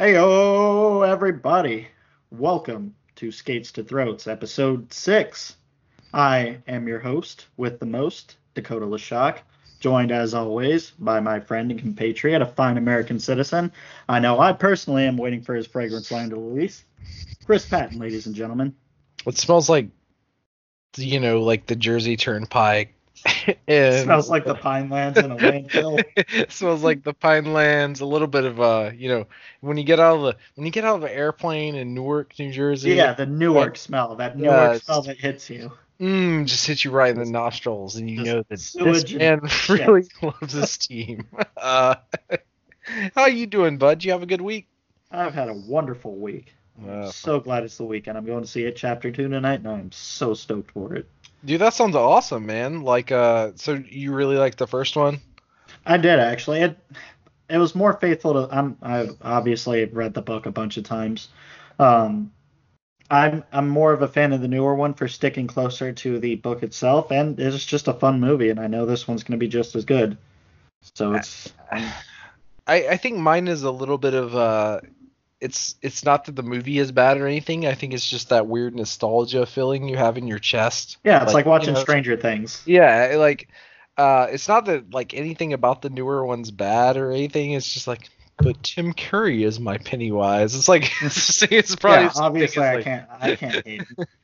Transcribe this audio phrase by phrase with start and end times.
[0.00, 1.86] Heyo, everybody.
[2.30, 5.56] Welcome to Skates to Throats, episode six.
[6.14, 9.40] I am your host with the most, Dakota Lashock,
[9.78, 13.70] joined as always by my friend and compatriot, a fine American citizen.
[14.08, 16.82] I know I personally am waiting for his fragrance line to release.
[17.44, 18.74] Chris Patton, ladies and gentlemen.
[19.26, 19.88] It smells like,
[20.96, 22.94] you know, like the Jersey Turnpike.
[23.86, 26.04] It and smells like the pine lands in a landfill.
[26.16, 28.00] it smells like the pine lands.
[28.00, 29.26] A little bit of uh, you know,
[29.60, 32.38] when you get out of the when you get out of an airplane in Newark,
[32.38, 32.90] New Jersey.
[32.96, 34.82] Yeah, the Newark smell, that Newark Yes.
[34.84, 35.72] smell that hits you.
[36.00, 39.40] Mm, just hits you right in the nostrils, and you Just know that this man
[39.68, 41.28] really loves his team.
[41.56, 41.96] Uh,
[43.14, 44.02] how you doing, bud?
[44.04, 44.66] You have a good week?
[45.12, 46.52] I've had a wonderful week.
[46.82, 48.18] I'm Uh, so glad it's the weekend.
[48.18, 51.08] I'm going to see it chapter two tonight, and I'm so stoked for it.
[51.44, 52.82] Dude, that sounds awesome, man.
[52.82, 55.20] Like, uh, so you really like the first one?
[55.86, 56.60] I did actually.
[56.60, 56.78] It
[57.48, 58.54] it was more faithful to.
[58.54, 61.28] I'm I've obviously read the book a bunch of times.
[61.78, 62.32] Um,
[63.10, 66.36] I'm I'm more of a fan of the newer one for sticking closer to the
[66.36, 69.44] book itself, and it's just a fun movie, and I know this one's going to
[69.44, 70.16] be just as good.
[70.94, 71.52] So it's
[72.66, 74.80] I, I think mine is a little bit of uh
[75.40, 77.66] it's it's not that the movie is bad or anything.
[77.66, 80.98] I think it's just that weird nostalgia feeling you have in your chest.
[81.04, 82.62] yeah, it's like, you watching know, Stranger Things.
[82.66, 83.48] Yeah, like
[83.96, 87.52] uh it's not that like anything about the newer one's bad or anything.
[87.52, 90.54] It's just like but Tim Curry is my Pennywise.
[90.54, 93.82] It's like it's, it's probably yeah, obviously I like- can't I can't hate.
[93.98, 94.08] it.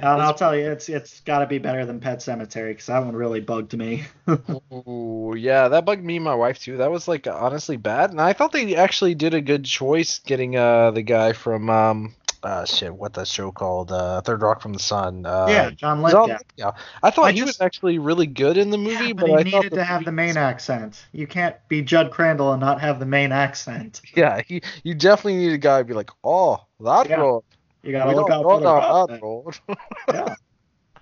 [0.00, 3.04] And I'll tell you, it's it's got to be better than Pet Sematary because that
[3.04, 4.04] one really bugged me.
[4.72, 6.78] Ooh, yeah, that bugged me and my wife too.
[6.78, 10.56] That was like honestly bad, and I thought they actually did a good choice getting
[10.56, 14.72] uh the guy from um uh shit what that show called uh Third Rock from
[14.72, 15.26] the Sun.
[15.26, 16.26] Uh, yeah, John John Lithgow.
[16.56, 16.72] Lithgow.
[17.02, 19.42] I thought I he was actually really good in the movie, Yeah, but, but, I
[19.44, 21.04] he thought needed the to have the movie- Maine accent.
[21.12, 24.00] You can't be Judd Crandall and not have the Maine accent.
[24.16, 27.44] Yeah, he, you definitely need a guy to be like, oh, that Yeah, road.
[27.82, 29.58] You gotta we look out for the that road.
[30.12, 30.34] Yeah,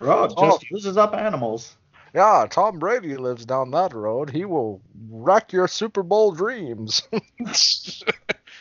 [0.00, 0.50] road Oh.
[0.52, 1.76] just uses up animals.
[2.14, 4.30] yeah, Tom Brady lives down that road.
[4.30, 7.02] He will wreck your Super Bowl dreams.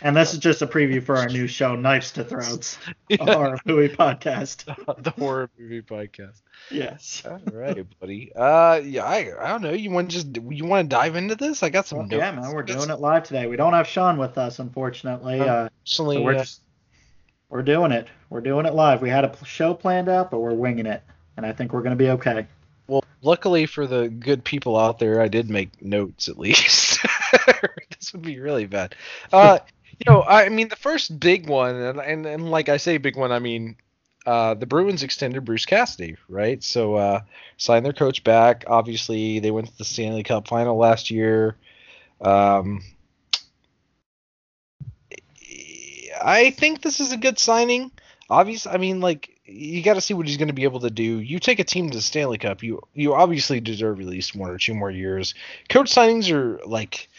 [0.02, 2.78] And this is just a preview for our new show, Knives to Throats,
[3.10, 4.64] Yeah, horror movie podcast.
[5.04, 6.42] the horror movie podcast.
[6.72, 7.22] Yes.
[7.26, 8.32] All right, buddy.
[8.34, 9.74] Uh, yeah, I, I don't know.
[9.74, 11.64] You want to just you want to dive into this?
[11.64, 13.48] I got some Well, yeah, man, we're doing it live today.
[13.48, 15.42] We don't have Sean with us, unfortunately.
[15.42, 16.62] Uh, Personally, so we're uh, just
[17.50, 18.08] we're doing it.
[18.30, 19.02] We're doing it live.
[19.02, 21.04] We had a show planned out, but we're winging it,
[21.36, 22.48] and I think we're gonna be okay.
[22.88, 27.00] well, luckily for the good people out there, I did make notes at least.
[28.00, 28.96] this would be really bad.
[29.34, 29.60] Uh,
[29.92, 33.18] you know, I mean, the first big one, and, and and like I say, big
[33.18, 33.76] one, I mean,
[34.26, 36.64] uh, the Bruins extended Bruce Cassidy, right?
[36.64, 37.22] So uh,
[37.58, 38.66] signed their coach back.
[38.68, 41.56] Obviously, they went to the Stanley Cup final last year.
[42.22, 42.82] Um,
[46.22, 47.92] I think this is a good signing.
[48.30, 50.90] Obviously, I mean, like you got to see what he's going to be able to
[50.90, 51.20] do.
[51.20, 54.52] You take a team to the Stanley Cup, you you obviously deserve at least one
[54.52, 55.34] or two more years.
[55.70, 57.10] Coach signings are like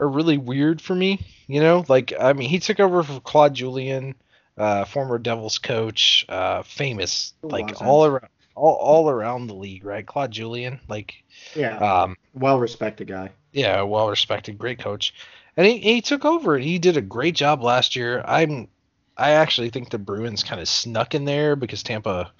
[0.00, 1.20] are really weird for me.
[1.46, 4.14] You know, like I mean, he took over for Claude Julien,
[4.58, 10.06] uh, former Devils coach, uh, famous like all around all, all around the league, right?
[10.06, 11.22] Claude Julien, like
[11.54, 13.30] Yeah, um, well respected guy.
[13.52, 15.14] yeah, well respected, great coach,
[15.56, 16.54] and he, he took over.
[16.56, 18.22] And he did a great job last year.
[18.26, 18.68] I'm,
[19.16, 22.32] I actually think the Bruins kind of snuck in there because Tampa,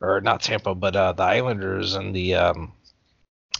[0.00, 2.72] or not Tampa, but uh, the Islanders and the um,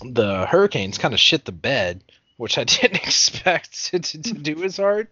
[0.05, 2.05] the Hurricanes kind of shit the bed,
[2.37, 5.09] which I didn't expect to, to, to do as hard.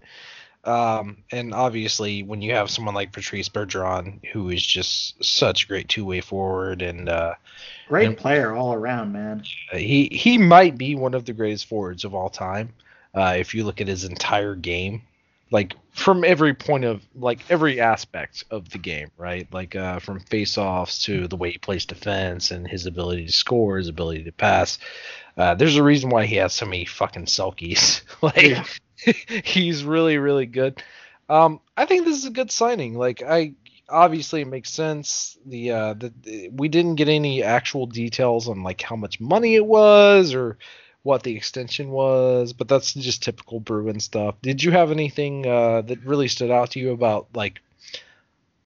[0.65, 5.67] Um, and obviously, when you have someone like Patrice Bergeron, who is just such a
[5.69, 7.35] great two-way forward, and uh,
[7.89, 9.45] Great And- player all around, man.
[9.73, 12.73] he he might be one of the greatest forwards of all time.
[13.17, 15.03] Uh, if you look at his entire game,
[15.51, 19.51] like from every point of like every aspect of the game, right?
[19.53, 23.79] Like uh, from face-offs to the way he plays defense and his ability to score,
[23.79, 24.79] his ability to pass.
[25.37, 28.03] Uh, there's a reason why he has so many fucking Selkes.
[28.23, 28.65] like Yeah.
[29.45, 30.83] he's really really good.
[31.29, 32.95] Um, I think this is a good signing.
[32.99, 33.55] Like I
[33.89, 35.39] obviously it makes sense.
[35.47, 39.55] The uh, the, the- we didn't get any actual details on like how much money
[39.55, 40.59] it was or
[41.07, 44.35] what the extension was, but that's just typical Bruin stuff.
[44.43, 47.61] Did you have anything uh, that really stood out to you about like?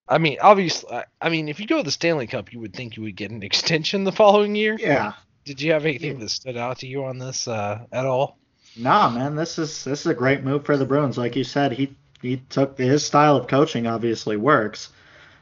[0.08, 2.96] I mean, obviously, I, mean, if you go to the Stanley Cup, you would think
[2.96, 4.76] you would get an extension the following year.
[4.80, 5.12] Yeah.
[5.44, 8.38] Did you have anything that stood out to you on this uh, at all?
[8.76, 11.18] Nah, man, this is this is a great move for the Bruins.
[11.18, 14.90] Like you said, he he took his style of coaching obviously works.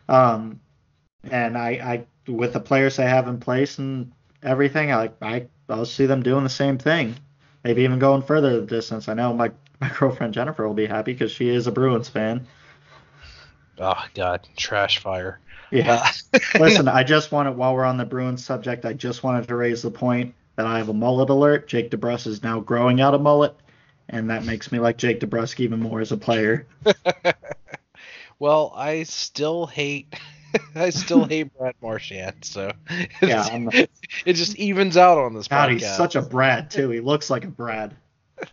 [0.08, 0.60] Um
[1.30, 1.70] and I,
[2.26, 4.12] I with the players they have in place and
[4.42, 7.14] everything, I I I'll see them doing the same thing.
[7.64, 9.08] maybe even going further the distance.
[9.08, 9.50] I know my,
[9.80, 12.46] my girlfriend Jennifer will be happy because she is a Bruins fan.
[13.78, 15.40] Oh God, trash fire.
[15.70, 16.10] Yeah.
[16.58, 19.82] Listen, I just wanted while we're on the Bruins subject, I just wanted to raise
[19.82, 21.68] the point that I have a mullet alert.
[21.68, 23.54] Jake DeBrusk is now growing out a mullet,
[24.08, 26.66] and that makes me like Jake DeBrusk even more as a player.
[28.38, 30.12] well, I still hate
[30.74, 32.72] I still hate Brad Marchand, so
[33.22, 33.68] yeah,
[34.24, 35.72] it just evens out on this God, podcast.
[35.72, 36.90] he's such a Brad too.
[36.90, 37.94] He looks like a Brad.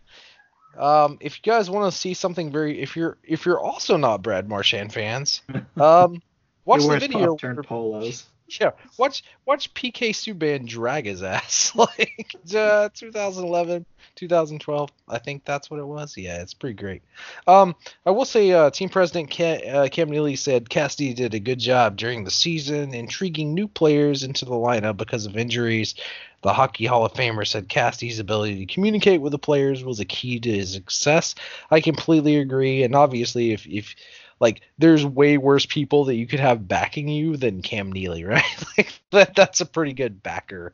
[0.77, 4.21] Um, if you guys want to see something very, if you're if you're also not
[4.21, 5.41] Brad Marchand fans,
[5.77, 6.21] um,
[6.65, 7.37] watch the video.
[7.37, 8.25] Turned polos.
[8.61, 14.91] Yeah, watch watch PK Subban drag his ass like uh, 2011, 2012.
[15.09, 16.15] I think that's what it was.
[16.15, 17.01] Yeah, it's pretty great.
[17.47, 17.75] Um,
[18.05, 21.59] I will say, uh, team president Cam, uh, Cam Neely said Cassidy did a good
[21.59, 25.95] job during the season, intriguing new players into the lineup because of injuries.
[26.43, 30.05] The Hockey Hall of Famer said Cassidy's ability to communicate with the players was a
[30.05, 31.33] key to his success.
[31.71, 33.95] I completely agree, and obviously, if if
[34.39, 38.43] like there's way worse people that you could have backing you than Cam Neely, right?
[38.77, 40.73] like that that's a pretty good backer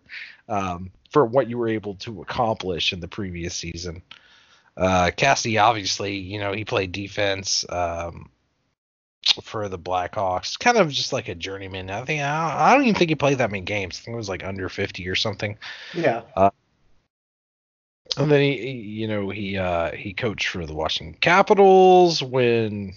[0.50, 4.02] um, for what you were able to accomplish in the previous season.
[4.78, 8.30] Uh, Cassidy, obviously, you know, he played defense um,
[9.44, 11.90] for the Blackhawks, kind of just like a journeyman.
[11.90, 14.00] I think I don't even think he played that many games.
[14.00, 15.58] I think it was like under 50 or something.
[15.94, 16.22] Yeah.
[16.36, 16.52] Uh,
[18.18, 22.94] and then he, he, you know, he uh, he coached for the Washington Capitals when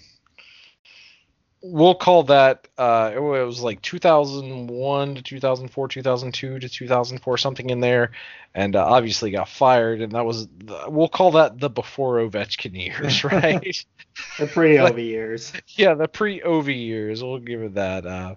[1.67, 7.79] we'll call that uh, it was like 2001 to 2004 2002 to 2004 something in
[7.79, 8.11] there.
[8.53, 12.79] And uh, obviously got fired and that was the, we'll call that the before ovechkin
[12.79, 13.85] years right?
[14.39, 15.51] The pre-ov years.
[15.75, 18.35] yeah the pre-ov years we'll give it that uh,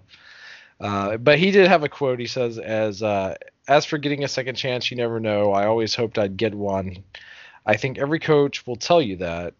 [0.81, 3.35] uh, but he did have a quote he says as uh,
[3.69, 5.53] as for getting a second chance you never know.
[5.53, 7.03] I always hoped i'd get one.
[7.65, 9.53] I think every coach will tell you that.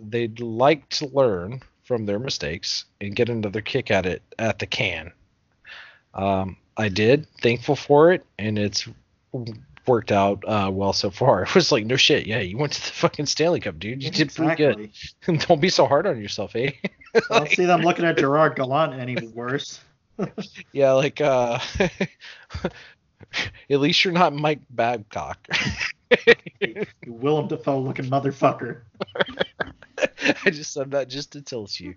[0.00, 4.66] They'd like to learn from their mistakes and get another kick at it at the
[4.66, 5.12] can.
[6.14, 8.88] Um, I did, thankful for it, and it's
[9.86, 11.42] worked out uh, well so far.
[11.46, 14.02] It was like no shit, yeah, you went to the fucking Stanley Cup, dude.
[14.02, 14.90] You did pretty good.
[15.46, 16.72] Don't be so hard on yourself, eh?
[17.14, 19.80] like, I don't see them looking at Gerard Gallant any worse.
[20.72, 21.58] yeah, like uh,
[23.70, 25.38] at least you're not Mike Babcock.
[26.60, 28.80] you Willem Dafoe looking motherfucker.
[30.44, 31.94] I just said that just to tilt you.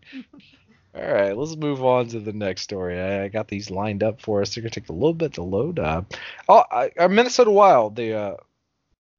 [0.96, 3.00] All right, let's move on to the next story.
[3.00, 4.54] I, I got these lined up for us.
[4.54, 6.14] They're gonna take a little bit to load up.
[6.48, 7.96] Oh, I, uh, Minnesota Wild.
[7.96, 8.36] The uh,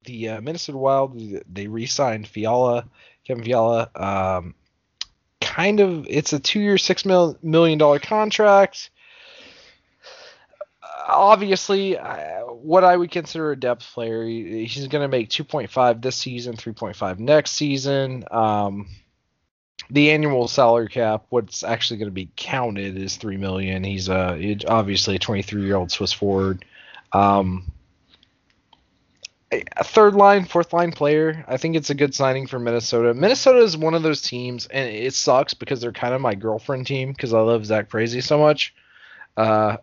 [0.03, 1.17] the uh, Minnesota Wild.
[1.51, 2.89] They re-signed Fiala,
[3.25, 3.89] Kevin Fiala.
[3.95, 4.55] Um,
[5.39, 6.05] kind of.
[6.09, 8.89] It's a two-year, six mil, million dollar contract.
[11.11, 14.23] Obviously, uh, what I would consider a depth player.
[14.23, 18.23] He, he's going to make 2.5 this season, 3.5 next season.
[18.31, 18.87] Um,
[19.89, 23.83] the annual salary cap, what's actually going to be counted is three million.
[23.83, 26.63] He's a obviously a 23 year old Swiss forward.
[27.11, 27.71] Um,
[29.51, 31.43] a third line, fourth line player.
[31.45, 33.13] I think it's a good signing for Minnesota.
[33.13, 36.87] Minnesota is one of those teams, and it sucks because they're kind of my girlfriend
[36.87, 38.73] team because I love Zach Parise so much.
[39.35, 39.77] Uh,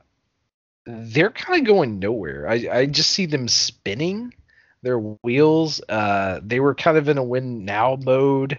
[0.88, 2.48] they're kind of going nowhere.
[2.48, 4.34] I, I just see them spinning
[4.82, 5.80] their wheels.
[5.88, 8.58] Uh, they were kind of in a win now mode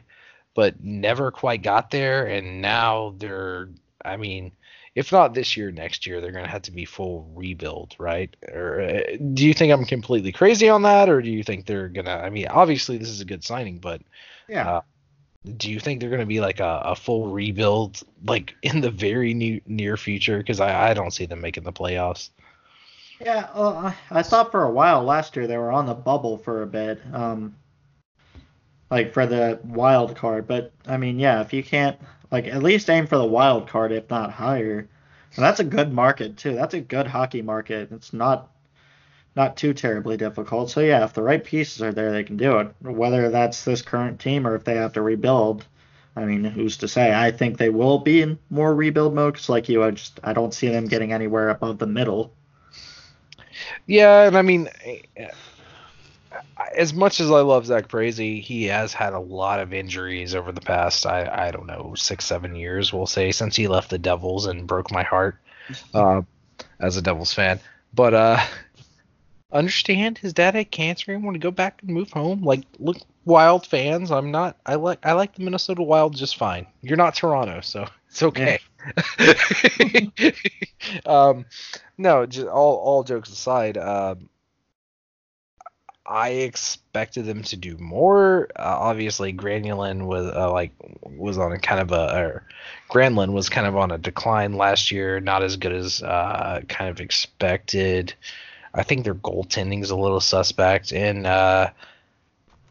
[0.60, 2.26] but never quite got there.
[2.26, 3.70] And now they're,
[4.04, 4.52] I mean,
[4.94, 8.36] if not this year, next year, they're going to have to be full rebuild, right?
[8.52, 9.02] Or uh,
[9.34, 12.12] do you think I'm completely crazy on that, or do you think they're going to?
[12.12, 14.02] I mean, obviously this is a good signing, but
[14.50, 14.70] yeah.
[14.70, 14.82] Uh,
[15.58, 18.92] do you think they're going to be like a, a, full rebuild, like in the
[18.92, 20.38] very new, near future?
[20.38, 22.30] Because I, I don't see them making the playoffs.
[23.22, 26.68] Yeah, I thought for a while last year they were on the bubble for a
[26.68, 27.02] bit.
[27.14, 27.56] Um,
[28.90, 30.48] like for the wild card.
[30.48, 32.00] But I mean, yeah, if you can't
[32.32, 34.88] like at least aim for the wild card, if not higher.
[35.36, 36.56] And that's a good market too.
[36.56, 37.92] That's a good hockey market.
[37.92, 38.52] It's not
[39.40, 40.70] not too terribly difficult.
[40.70, 42.76] So yeah, if the right pieces are there, they can do it.
[42.82, 45.66] Whether that's this current team or if they have to rebuild,
[46.18, 47.14] I mean, who's to say?
[47.14, 49.36] I think they will be in more rebuild mode.
[49.36, 52.34] Cause like you, I just I don't see them getting anywhere above the middle.
[53.88, 54.68] Yeah, and I mean,
[56.76, 60.52] as much as I love Zach Parise, he has had a lot of injuries over
[60.52, 63.98] the past I I don't know six seven years we'll say since he left the
[63.98, 65.38] Devils and broke my heart
[65.94, 66.24] uh,
[66.82, 67.62] as a Devils fan.
[67.94, 68.40] But uh,
[69.52, 72.44] understand his dad had cancer and want to go back and move home.
[72.44, 74.58] Like look, Wild fans, I'm not.
[74.66, 76.66] I like I like the Minnesota Wild just fine.
[76.82, 78.60] You're not Toronto, so it's okay.
[79.20, 80.32] Yeah.
[81.06, 81.46] um,
[81.98, 83.78] no, just all all jokes aside.
[83.78, 84.30] Um,
[86.10, 88.50] I expected them to do more.
[88.56, 90.72] Uh, obviously, Granulin was uh, like
[91.04, 92.44] was on a kind of a or
[92.90, 96.90] Granlund was kind of on a decline last year, not as good as uh, kind
[96.90, 98.16] of expected.
[98.74, 101.72] I think their goaltending is a little suspect, and uh,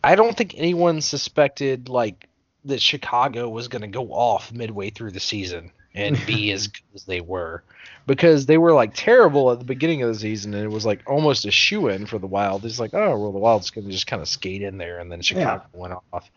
[0.02, 2.28] I don't think anyone suspected like
[2.64, 6.83] that Chicago was going to go off midway through the season and be as good
[6.95, 7.62] as they were
[8.07, 11.02] because they were like terrible at the beginning of the season and it was like
[11.07, 12.64] almost a shoe in for the Wild.
[12.64, 15.11] It's like, oh well, the Wild's going to just kind of skate in there and
[15.11, 15.81] then Chicago yeah.
[15.81, 16.31] went off.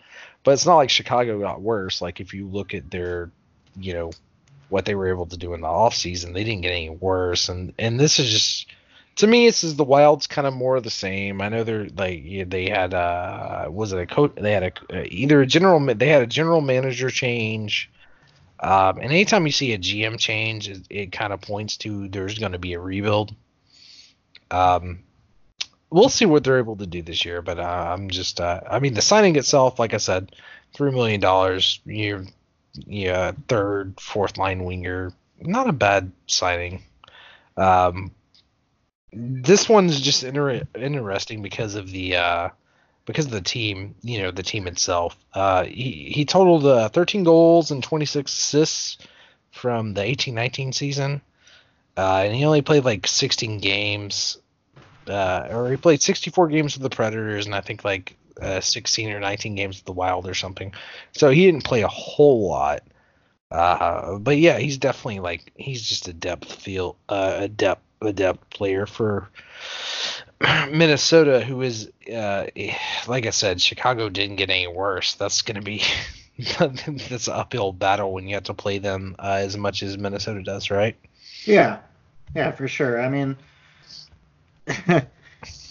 [0.44, 2.02] But it's not like Chicago got worse.
[2.02, 3.32] Like if you look at their,
[3.80, 4.12] you know,
[4.70, 7.50] what they were able to do in the off season, they didn't get any worse.
[7.50, 8.68] And and this is just
[9.22, 11.42] to me, this is the Wild's kind of more of the same.
[11.42, 14.34] I know they're like they had uh was it a coach?
[14.36, 17.92] They had a either a general they had a general manager change.
[18.60, 22.40] Um, and anytime you see a GM change, it, it kind of points to there's
[22.40, 23.36] going to be a rebuild.
[24.50, 25.04] Um,
[25.92, 28.80] we'll see what they're able to do this year, but uh, I'm just, uh, I
[28.80, 30.36] mean, the signing itself, like I said,
[30.74, 31.80] three million dollars.
[31.86, 32.26] You're,
[32.74, 36.82] yeah, third, fourth line winger, not a bad signing.
[37.58, 38.12] Um,
[39.14, 42.50] this one's just inter- interesting because of the uh,
[43.06, 45.18] because of the team, you know, the team itself.
[45.34, 48.98] Uh, he he totaled uh, 13 goals and 26 assists
[49.52, 51.22] from the 18-19 season,
[51.98, 54.38] uh, and he only played like 16 games,
[55.08, 59.12] uh, or he played 64 games with the Predators, and I think like uh, 16
[59.12, 60.74] or 19 games with the Wild or something.
[61.12, 62.84] So he didn't play a whole lot.
[63.50, 68.50] Uh, but yeah, he's definitely like he's just a depth feel, a depth a depth
[68.50, 69.30] player for
[70.72, 72.48] Minnesota, who is uh,
[73.08, 75.16] like I said, Chicago didn't get any worse.
[75.16, 75.84] That's going to be
[76.60, 80.42] that's an uphill battle when you have to play them uh, as much as Minnesota
[80.42, 80.96] does, right?
[81.46, 81.80] Yeah,
[82.36, 83.02] yeah, for sure.
[83.02, 83.38] I mean,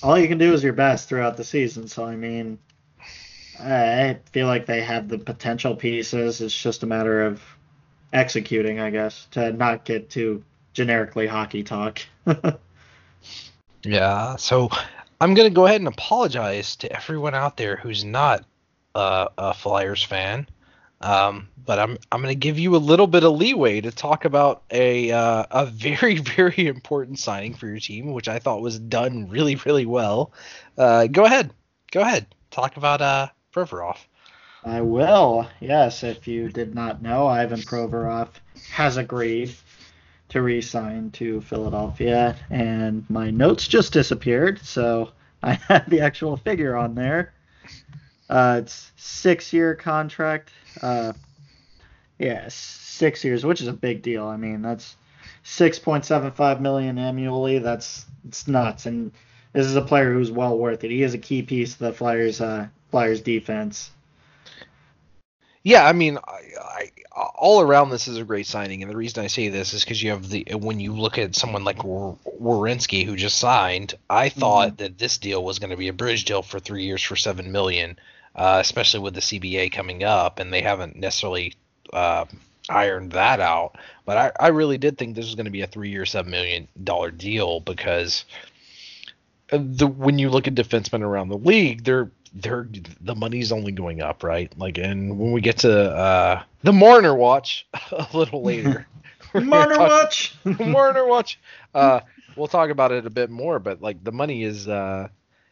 [0.03, 1.89] all you can do is your best throughout the season.
[1.89, 2.59] So I mean,
[3.59, 6.41] I feel like they have the potential pieces.
[6.41, 7.43] It's just a matter of
[8.13, 12.01] executing, I guess, to not get too generically hockey talk.
[13.85, 14.69] yeah, so
[15.21, 18.45] I'm gonna go ahead and apologize to everyone out there who's not
[18.95, 20.47] uh, a Flyers fan,
[21.01, 24.63] um, but I'm I'm gonna give you a little bit of leeway to talk about
[24.71, 29.29] a uh, a very very important signing for your team, which I thought was done
[29.29, 30.33] really really well.
[30.77, 31.53] Uh, go ahead,
[31.91, 33.99] go ahead, talk about uh, Provorov.
[34.65, 35.49] I will.
[35.61, 38.29] Yes, if you did not know, Ivan Provorov
[38.71, 39.55] has agreed
[40.31, 45.11] to re-sign to Philadelphia, and my notes just disappeared, so
[45.43, 47.33] I had the actual figure on there.
[48.29, 50.51] Uh, it's six-year contract.
[50.81, 51.13] Uh,
[52.19, 54.27] yeah, six years, which is a big deal.
[54.27, 54.97] I mean, that's
[55.45, 57.59] 6.75 million annually.
[57.59, 59.11] That's it's nuts, and
[59.53, 60.91] this is a player who's well worth it.
[60.91, 63.91] He is a key piece of the Flyers uh, Flyers defense.
[65.63, 69.25] Yeah, I mean, I, I, all around this is a great signing, and the reason
[69.25, 73.05] I say this is because you have the when you look at someone like Werenski
[73.05, 73.95] who just signed.
[74.09, 74.77] I thought mm-hmm.
[74.77, 77.51] that this deal was going to be a bridge deal for three years for seven
[77.51, 77.99] million,
[78.35, 81.55] uh, especially with the CBA coming up, and they haven't necessarily
[81.93, 82.27] uh,
[82.69, 83.77] ironed that out.
[84.05, 86.69] But I, I really did think this was going to be a three-year, seven million
[86.83, 88.25] dollar deal because
[89.51, 92.69] the when you look at defensemen around the league, they're they're
[93.01, 94.53] the money's only going up, right?
[94.59, 98.87] Like, and when we get to uh, the Marner Watch a little later,
[99.35, 101.41] Marner Watch, Marner Watch,
[101.75, 102.01] uh,
[102.37, 103.59] we'll talk about it a bit more.
[103.59, 105.09] But like, the money is uh,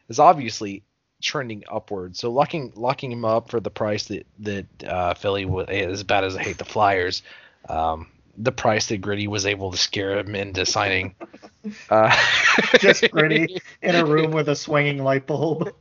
[0.08, 0.84] is obviously
[1.20, 2.16] trending upward.
[2.16, 6.24] So locking locking him up for the price that that uh, Philly was as bad
[6.24, 7.22] as I hate the Flyers.
[7.68, 8.06] Um,
[8.38, 11.16] the price that Gritty was able to scare him into signing.
[11.90, 12.16] Uh,
[12.78, 15.72] Just Gritty in a room with a swinging light bulb.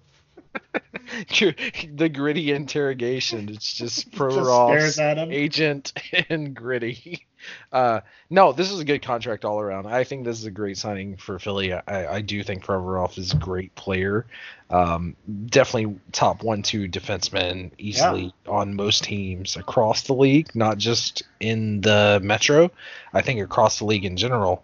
[1.40, 3.50] the gritty interrogation.
[3.50, 5.94] It's just Provorov's agent
[6.30, 7.26] and gritty.
[7.72, 9.88] Uh, no, this is a good contract all around.
[9.88, 11.74] I think this is a great signing for Philly.
[11.74, 14.26] I, I do think Provorov is a great player.
[14.70, 18.52] Um, definitely top one, two defenseman easily yeah.
[18.52, 22.72] on most teams across the league, not just in the Metro.
[23.14, 24.64] I think across the league in general.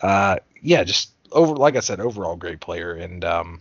[0.00, 2.92] Uh, yeah, just over, like I said, overall great player.
[2.92, 3.60] And, um,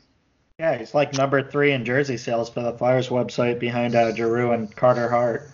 [0.60, 4.52] yeah, he's like number three in jersey sales for the Flyers website behind uh, Giroux
[4.52, 5.50] and Carter Hart.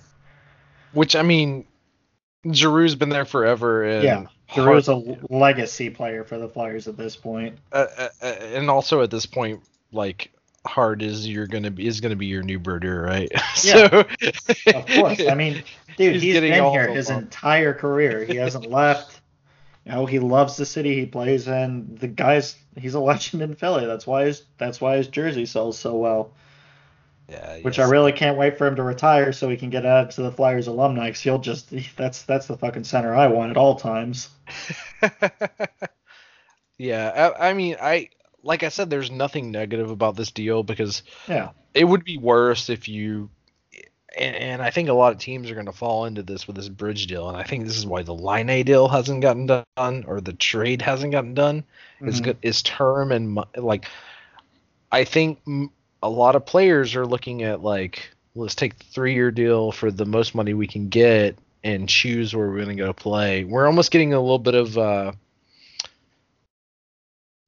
[0.94, 1.66] Which I mean,
[2.46, 3.84] Giroux's been there forever.
[3.84, 7.58] And yeah, Giroux's a legacy player for the Flyers at this point.
[7.72, 10.32] Uh, uh, uh, and also at this point, like
[10.66, 13.30] Hart is you're gonna be is gonna be your new birder, right?
[13.64, 14.06] Yeah, so,
[14.74, 15.22] of course.
[15.28, 15.64] I mean,
[15.98, 18.24] dude, he's, he's been here his entire career.
[18.24, 19.20] He hasn't left.
[19.86, 21.96] You know, he loves the city he plays in.
[21.96, 23.86] The guy's he's a legend in Philly.
[23.86, 26.34] That's why his that's why his jersey sells so well.
[27.30, 27.58] Yeah.
[27.60, 27.88] Which yes.
[27.88, 30.32] I really can't wait for him to retire so he can get added to the
[30.32, 31.10] Flyers alumni.
[31.10, 34.30] Cause he'll just that's that's the fucking center I want at all times.
[36.78, 37.32] yeah.
[37.38, 38.10] I, I mean, I
[38.44, 41.52] like I said, there's nothing negative about this deal because Yeah.
[41.74, 43.30] it would be worse if you
[44.18, 46.56] and, and I think a lot of teams are going to fall into this with
[46.56, 50.04] this bridge deal, and I think this is why the Laine deal hasn't gotten done
[50.08, 51.64] or the trade hasn't gotten done.
[52.02, 52.24] Is Mhm.
[52.26, 53.86] good is term and like
[54.92, 55.40] I think
[56.04, 59.90] a lot of players are looking at like let's take the three year deal for
[59.90, 63.46] the most money we can get and choose where we're going to go play.
[63.46, 65.14] We're almost getting a little bit of uh,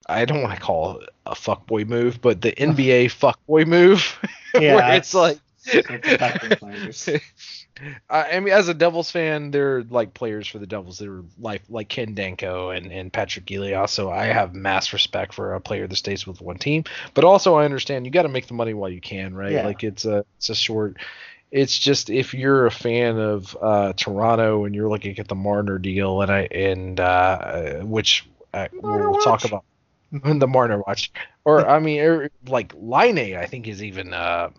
[0.08, 3.06] I don't want to call it a fuckboy move, but the NBA
[3.48, 4.18] fuckboy move,
[4.54, 5.45] Yeah, where it's like it's affecting players.
[8.10, 11.00] I I mean, as a Devils fan, they're like players for the Devils.
[11.00, 13.92] They're like like Ken Daneyko and, and Patrik Elias.
[13.92, 16.84] So I have mass respect for a player that stays with one team.
[17.14, 19.52] But also, I understand you got to make the money while you can, right?
[19.52, 19.66] Yeah.
[19.66, 20.98] Like it's a it's a short.
[21.52, 25.78] It's just if you're a fan of uh, Toronto and you're looking at the Marner
[25.78, 29.46] deal, and I and uh, which uh, we'll talk watch.
[29.46, 29.66] about
[30.40, 31.12] the Marner watch,
[31.44, 34.50] or I mean, er, like Laine I think is even uh,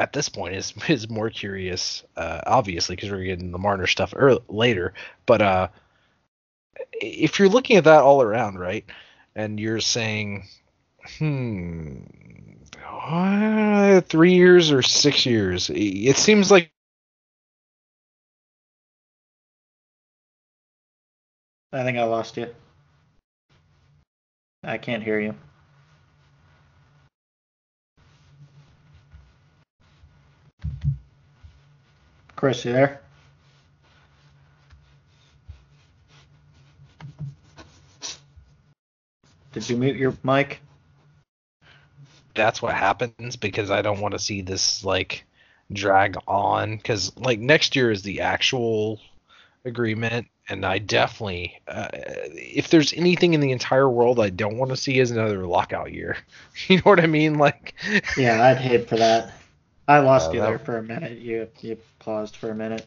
[0.00, 4.12] at this point is is more curious, uh, obviously, because we're getting the Marner stuff
[4.16, 4.94] early, later.
[5.26, 5.68] But uh,
[6.92, 8.84] if you're looking at that all around, right,
[9.36, 10.48] and you're saying,
[11.18, 11.98] hmm,
[12.84, 16.72] uh, three years or six years, it seems like
[21.72, 22.48] I think I lost you.
[24.64, 25.34] I can't hear you.
[32.36, 33.00] Chris, you there?
[39.52, 40.60] Did you mute your mic?
[42.34, 45.24] that's what happens because I don't want to see this like
[45.72, 49.00] drag on because like next year is the actual
[49.64, 54.70] agreement and I definitely uh, if there's anything in the entire world I don't want
[54.70, 56.16] to see is another lockout year.
[56.68, 57.38] You know what I mean?
[57.38, 57.74] Like
[58.16, 59.32] Yeah, I'd hate for that.
[59.90, 61.18] I lost Uh, you that- there for a minute.
[61.18, 62.86] You you paused for a minute.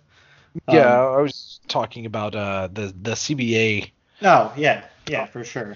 [0.69, 5.75] yeah, Um, I was talking about uh the the CBA Oh yeah, yeah, for sure.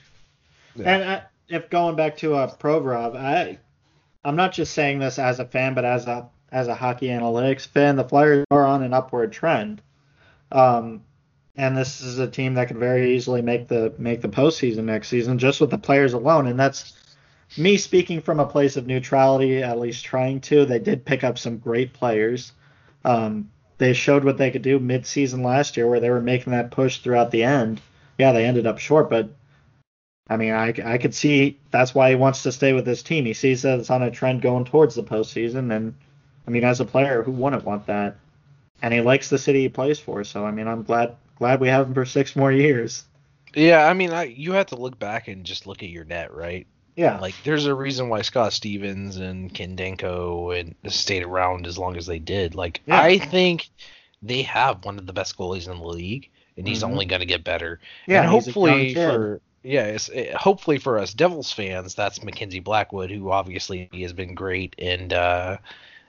[0.76, 0.90] Yeah.
[0.94, 3.58] And I, if going back to uh, Provorov, I
[4.24, 7.68] I'm not just saying this as a fan, but as a as a hockey analytics
[7.68, 9.82] fan, the Flyers are on an upward trend.
[10.52, 11.02] Um,
[11.58, 15.10] and this is a team that could very easily make the make the postseason next
[15.10, 16.48] season just with the players alone.
[16.48, 16.94] And that's
[17.56, 20.66] me speaking from a place of neutrality, at least trying to.
[20.66, 22.52] They did pick up some great players.
[23.06, 26.72] Um, they showed what they could do mid-season last year, where they were making that
[26.72, 27.80] push throughout the end.
[28.18, 29.30] Yeah, they ended up short, but
[30.30, 33.26] I mean, I, I could see that's why he wants to stay with this team.
[33.26, 35.94] He sees that it's on a trend going towards the postseason, and
[36.48, 38.18] I mean, as a player, who wouldn't want that?
[38.82, 41.70] And he likes the city he plays for, so I mean, I'm glad glad we
[41.70, 43.06] have him for six more years.
[43.54, 46.34] Yeah, I mean I, you have to look back and just look at your net,
[46.34, 46.68] right?
[46.98, 51.78] Yeah, Like, there's a reason why Scott Stevens and Ken Daneyko and stayed around as
[51.78, 52.56] long as they did.
[52.56, 53.00] Like, Yeah.
[53.02, 53.70] I think
[54.22, 56.90] they have one of the best goalies in the league, and he's Mhm.
[56.92, 57.80] only going to get better.
[58.08, 58.24] yeah.
[58.24, 62.24] and he's a young hopefully for yeah, it's, it, hopefully for us Devils fans, that's
[62.24, 65.58] Mackenzie Blackwood, who obviously has been great in uh,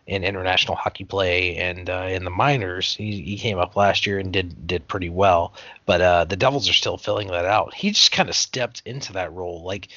[0.06, 2.94] in international hockey play and uh, in the minors.
[2.96, 5.52] He, he came up last year and did did pretty well,
[5.86, 7.74] but uh, the Devils are still filling that out.
[7.74, 9.64] He just kind of stepped into that role.
[9.64, 9.88] Like,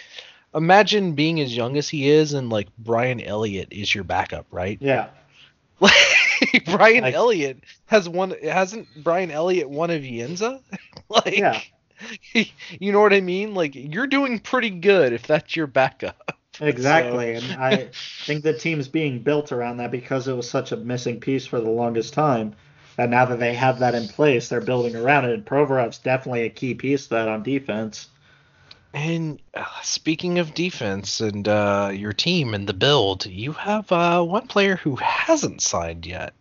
[0.53, 4.77] imagine being as young as he is, and like Brian Elliott is your backup, right?
[4.81, 5.09] yeah,
[5.79, 8.33] Like Brian Like- Elliott has won.
[8.43, 10.61] Hasn't Brian Elliott won a Vezina?
[11.09, 11.59] like, Yeah.
[12.79, 13.53] you know what I mean?
[13.53, 16.35] Like you're doing pretty good if that's your backup.
[16.59, 17.35] exactly.
[17.35, 17.89] And I
[18.25, 21.59] think the team's being built around that because it was such a missing piece for
[21.61, 22.55] the longest time.
[22.97, 25.33] And now that they have that in place, they're building around it.
[25.33, 28.09] And Provorov's definitely a key piece of that on defense.
[28.93, 34.21] And uh, speaking of defense and uh, your team and the build, you have uh,
[34.23, 36.34] one player who hasn't signed yet.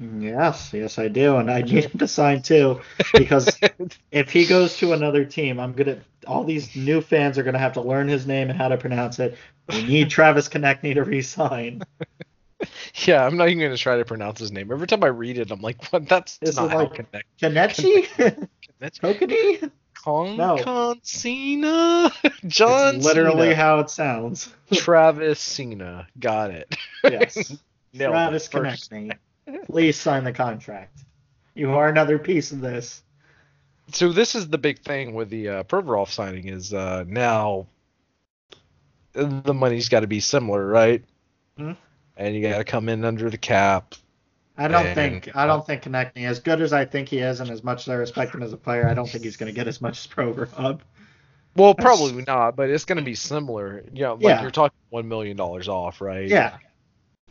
[0.00, 2.80] Yes, yes, I do, and I need him to sign too
[3.12, 3.56] because
[4.10, 6.00] if he goes to another team, I'm gonna.
[6.26, 9.20] All these new fans are gonna have to learn his name and how to pronounce
[9.20, 9.38] it.
[9.68, 11.82] We need Travis Konecny to resign.
[13.06, 14.72] Yeah, I'm not even gonna try to pronounce his name.
[14.72, 16.08] Every time I read it, I'm like, "What?
[16.08, 18.08] That's Is not it like- connect." Konecny,
[20.04, 20.36] That's Kokanee.
[20.36, 20.62] Con No.
[20.62, 22.10] Con Cena,
[22.46, 23.54] John It's literally Cena.
[23.56, 24.52] how it sounds.
[24.72, 26.06] Travis Cena.
[26.18, 26.74] Got it.
[27.04, 27.56] Yes,
[27.92, 28.90] Nailed Travis first.
[28.90, 29.16] Konecny.
[29.66, 31.00] Please sign the contract.
[31.54, 33.02] You are another piece of this.
[33.92, 37.66] so this is the big thing with the uh, Provorov signing is uh, now
[39.12, 41.04] the money's got to be similar, right?
[41.58, 41.72] Hmm.
[42.16, 43.94] And you got to come in under the cap.
[44.56, 47.40] I don't And- think I don't think Konecny, as good as I think he is,
[47.40, 49.50] and as much as I respect him as a player, I don't think he's going
[49.52, 50.80] to get as much as Provorov.
[51.56, 53.84] Well, That's- probably not, but it's going to be similar.
[53.92, 54.42] You know, like Yeah.
[54.42, 56.28] you're talking one million dollars off, right?
[56.28, 56.56] Yeah,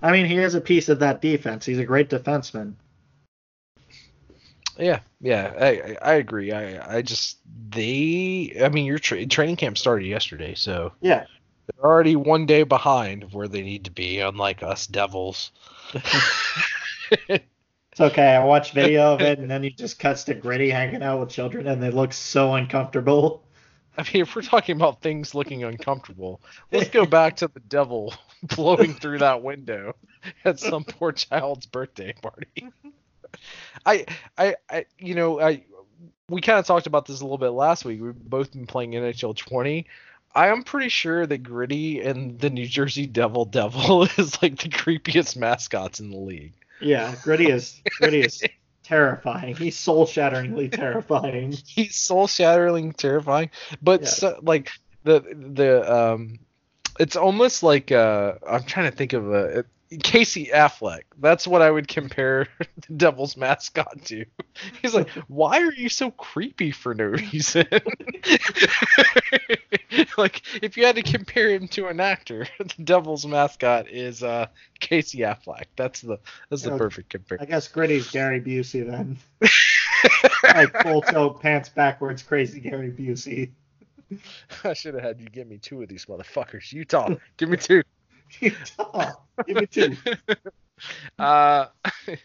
[0.02, 1.66] I mean he is a piece of that defense.
[1.66, 2.74] He's a great defenseman.
[4.80, 6.52] Yeah, yeah, I I, I agree.
[6.52, 7.38] I I just
[7.70, 8.58] they.
[8.64, 11.26] I mean, your tra- training camp started yesterday, so Yeah,
[11.68, 15.52] they're already one day behind of where they need to be, unlike us Devils.
[17.30, 18.36] it's okay.
[18.36, 21.30] I watched video of it, and then he just cuts to Gritty hanging out with
[21.30, 23.44] children, and they look so uncomfortable.
[23.98, 28.14] I mean, if we're talking about things looking uncomfortable, let's go back to the devil
[28.56, 29.96] blowing through that window
[30.46, 32.70] at some poor child's birthday party.
[33.86, 34.06] I,
[34.38, 35.66] I, I, you know, I,
[36.30, 38.02] we kind of talked about this a little bit last week.
[38.02, 39.86] We've both been playing NHL 20.
[40.34, 44.70] I am pretty sure that Gritty and the New Jersey Devil Devil is like the
[44.70, 46.54] creepiest mascots in the league.
[46.82, 48.44] Yeah, Gritty is Gritty is
[48.84, 49.56] terrifying.
[49.56, 51.54] He's soul shatteringly terrifying.
[51.68, 53.50] he's soul shatteringly terrifying
[53.82, 54.08] but Yeah.
[54.08, 54.70] so, like
[55.04, 55.22] the
[55.54, 56.40] the um
[57.00, 59.66] it's almost like uh i'm trying to think of a
[60.04, 62.48] casey affleck that's what i would compare
[62.88, 64.24] the devil's mascot to
[64.82, 67.66] he's like why are you so creepy for no reason
[70.18, 74.46] like if you had to compare him to an actor the devil's mascot is uh
[74.80, 76.18] casey affleck that's the
[76.50, 76.78] that's the Yeah.
[76.78, 77.46] perfect comparison.
[77.46, 79.18] I guess Gritty's Gary Busey then.
[80.56, 83.52] like full tilt, pants backwards, crazy Gary Busey.
[84.64, 86.72] I should have had you give me two of these motherfuckers.
[86.74, 87.82] Utah, give me two.
[89.48, 89.96] Give me two.
[91.20, 91.68] Uh,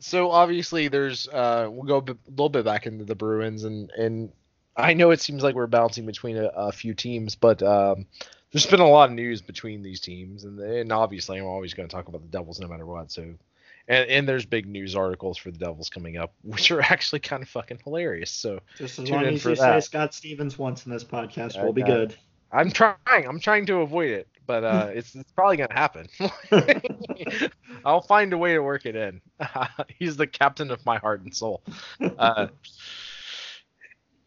[0.00, 4.32] so obviously there's uh, we'll go a little bit back into the Bruins and and
[4.76, 8.06] I know it seems like we're bouncing between a, a few teams, but um,
[8.52, 11.88] there's been a lot of news between these teams, and and obviously I'm always going
[11.88, 13.10] to talk about the Devils no matter what.
[13.10, 13.34] So.
[13.90, 17.42] And, and there's big news articles for the Devils coming up, which are actually kind
[17.42, 18.30] of fucking hilarious.
[18.30, 19.80] So Just as long in as you say.
[19.80, 22.14] Scott Stevens once in this podcast, I we'll be it.
[22.52, 22.96] I'm trying.
[23.06, 26.08] I'm trying to avoid it, but uh, it's it's probably gonna happen.
[27.84, 29.20] I'll find a way to work it in.
[29.98, 31.62] He's the captain of my heart and soul.
[32.18, 32.48] Uh,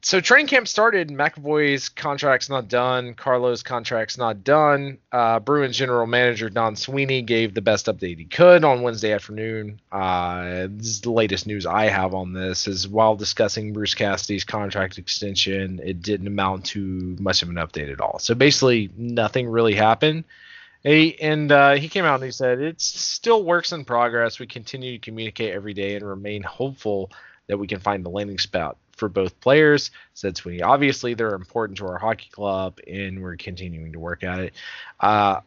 [0.04, 1.10] so training camp started.
[1.10, 3.14] McAvoy's contract's not done.
[3.14, 4.98] Carlo's contract's not done.
[5.12, 9.80] Uh, Bruins general manager Don Sweeney gave the best update he could on Wednesday afternoon.
[9.92, 12.68] Uh, this is the latest news I have on this.
[12.68, 16.80] Is while discussing Bruce Cassidy's contract extension, it didn't amount to
[17.20, 18.18] much of an update at all.
[18.18, 20.24] So basically, nothing really happened.
[20.84, 24.40] He, and uh, he came out and he said it's still works in progress.
[24.40, 27.12] We continue to communicate every day and remain hopeful
[27.46, 29.90] that we can find the landing spot for both players.
[30.14, 30.62] Said Sweeney.
[30.62, 34.54] Obviously, they're important to our hockey club, and we're continuing to work at it.
[35.00, 35.42] Uh,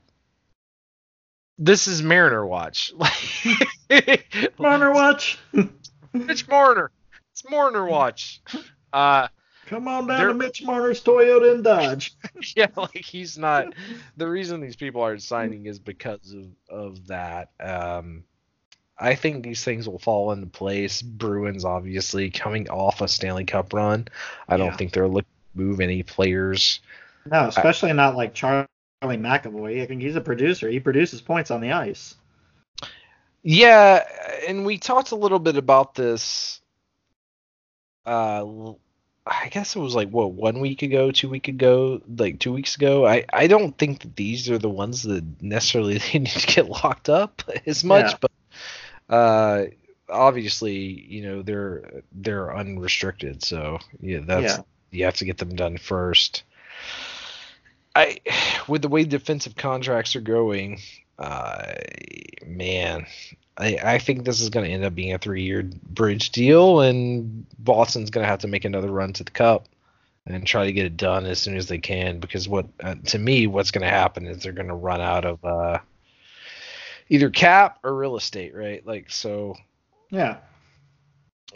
[1.57, 2.93] this is Mariner watch.
[4.59, 5.39] Mariner watch.
[6.13, 6.91] Mitch Marner.
[7.31, 8.43] It's Marner watch.
[8.93, 9.29] Uh,
[9.67, 12.17] Come on down to Mitch Marner's Toyota and Dodge.
[12.57, 13.73] yeah, like he's not.
[14.17, 17.51] The reason these people aren't signing is because of of that.
[17.61, 18.25] Um,
[18.99, 21.03] I think these things will fall into place.
[21.03, 24.07] Bruins obviously coming off a Stanley Cup run.
[24.49, 26.81] I don't think they're looking to move any players.
[27.27, 28.67] No, especially not like Charlie
[29.03, 29.83] McAvoy.
[29.83, 30.69] I think he's a producer.
[30.69, 32.15] He produces points on the ice.
[33.43, 34.05] Yeah,
[34.49, 36.61] and we talked a little bit about this.
[38.07, 38.73] Uh,
[39.27, 42.77] I guess it was like what one week ago, two week ago, like two weeks
[42.77, 43.07] ago.
[43.07, 46.69] I I don't think that these are the ones that necessarily they need to get
[46.69, 48.19] locked up as much, Yeah.
[48.21, 48.31] but
[49.15, 49.67] uh,
[50.09, 54.63] obviously you know they're they're unrestricted, so yeah, that's Yeah.
[54.91, 56.43] you have to get them done first.
[57.95, 58.19] I
[58.67, 60.81] with the way defensive contracts are going,
[61.19, 61.75] uh,
[62.45, 63.07] man,
[63.57, 67.47] I, I think this is going to end up being a three-year bridge deal, and
[67.59, 69.69] Boston's going to have to make another run to the cup
[70.27, 72.19] and try to get it done as soon as they can.
[72.19, 75.25] Because what, uh, to me, what's going to happen is they're going to run out
[75.25, 75.79] of uh,
[77.09, 78.85] either cap or real estate, right?
[78.87, 79.57] Like so,
[80.11, 80.39] Yeah.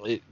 [0.05, 0.23] it,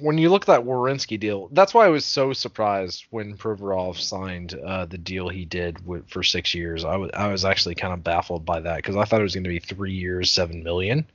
[0.00, 3.96] when you look at that Werenski deal, that's why I was so surprised when Provorov
[3.98, 6.84] signed uh, the deal he did with, for six years.
[6.84, 9.34] I was I was actually kind of baffled by that because I thought it was
[9.34, 11.06] going to be three years, seven million.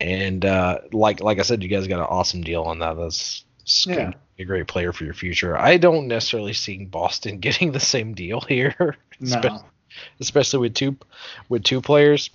[0.00, 2.94] And uh, like like I said, you guys got an awesome deal on that.
[2.96, 3.44] That's
[3.86, 4.12] Yeah.
[4.36, 5.56] be a great player for your future.
[5.58, 9.62] I don't necessarily see Boston getting the same deal here, No.
[10.20, 10.96] Especially with two
[11.48, 12.30] with two players.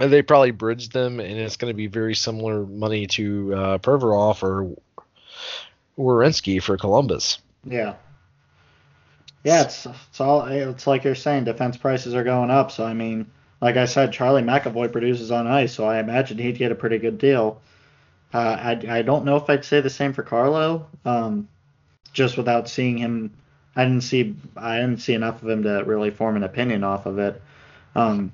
[0.00, 3.78] And they probably bridged them, and it's going to be very similar money to uh,
[3.78, 4.76] Provorov or
[5.98, 7.38] Werenski for Columbus.
[7.64, 7.94] Yeah.
[9.44, 11.44] Yeah, it's it's all it's like you're saying.
[11.44, 15.46] Defense prices are going up, so I mean, like I said, Charlie McAvoy produces on
[15.46, 17.60] ice, so I imagine he'd get a pretty good deal.
[18.32, 20.86] Uh, I I don't know if I'd say the same for Carlo.
[21.04, 21.48] Um,
[22.12, 23.32] just without seeing him,
[23.78, 27.06] I didn't see I didn't see enough of him to really form an opinion off
[27.06, 27.40] of it.
[27.94, 28.32] Um,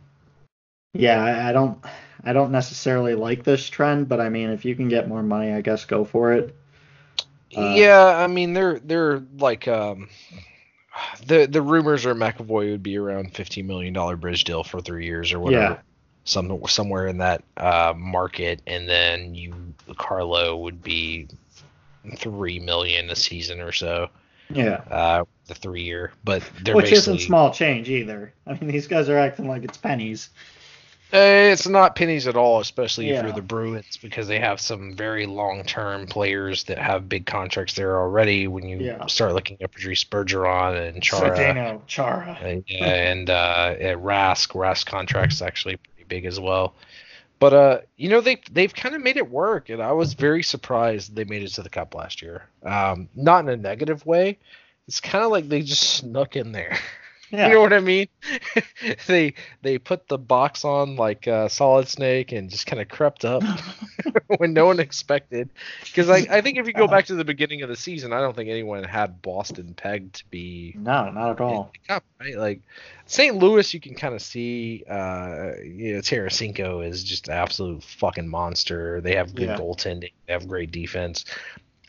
[0.95, 1.79] yeah, I, I don't
[2.25, 5.53] I don't necessarily like this trend, but I mean, if you can get more money,
[5.53, 6.57] I guess go for it.
[7.55, 10.09] Uh, yeah, I mean they're they're like um
[11.27, 15.05] the the rumors are McAvoy would be around fifteen million dollar bridge deal for three
[15.05, 15.75] years or whatever.
[15.75, 15.79] Yeah.
[16.25, 19.53] Some somewhere in that uh, market, and then you
[19.99, 21.29] Carlo would be
[22.17, 24.09] three million a season or so.
[24.49, 24.83] Yeah.
[24.91, 28.33] Uh, the three year, but they're Which basically, isn't small change either.
[28.47, 30.31] I mean, these guys are acting like it's pennies.
[31.13, 34.97] Uh, it's not pennies at all, especially if you're the Bruins, because they have some
[34.97, 38.49] very long-term players that have big contracts there already.
[38.49, 39.07] When you Yeah.
[39.07, 42.37] start looking at Patrice Bergeron and Chara, Zdeno, Chara.
[42.43, 46.75] and, yeah, and uh, at Rask, Rask contract's actually pretty big as well.
[47.39, 50.43] But uh, you know they they've kind of made it work, and I was very
[50.43, 52.49] surprised they made it to the Cup last year.
[52.65, 54.39] Um, not in a negative way.
[54.89, 56.79] It's kind of like they just snuck in there.
[57.31, 57.49] Yeah.
[57.49, 58.07] You know what I mean?
[59.09, 63.25] they they put the box on like uh, Solid Snake and just kind of crept
[63.25, 63.43] up
[64.37, 65.49] when no one expected.
[65.83, 68.21] Because I, I think if you go back to the beginning of the season, I
[68.21, 71.73] don't think anyone had Boston pegged to be no, not at all.
[71.89, 72.37] cup, right?
[72.37, 72.61] Like
[73.07, 73.35] St.
[73.35, 74.85] Louis, you can kind of see.
[74.89, 79.01] Uh, you know, Tarasenko is just an absolute fucking monster.
[79.01, 79.57] They have good Yeah.
[79.59, 80.13] goaltending.
[80.27, 81.25] They have great defense.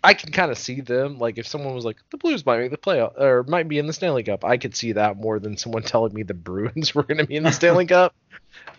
[0.06, 1.18] I can kind of see them.
[1.20, 3.88] Like if someone was like, the Blues might make the playoff or might be in
[3.88, 7.04] the Stanley Cup, I could see that more than someone telling me the Bruins were
[7.04, 8.14] going to be in the Stanley Cup.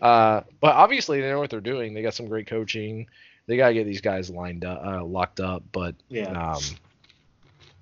[0.01, 1.95] Uh, but obviously they know what they're doing.
[1.95, 3.07] They got some great coaching.
[3.47, 5.63] They got to get these guys lined up, uh, locked up.
[5.73, 6.31] But Yeah.
[6.31, 6.63] um,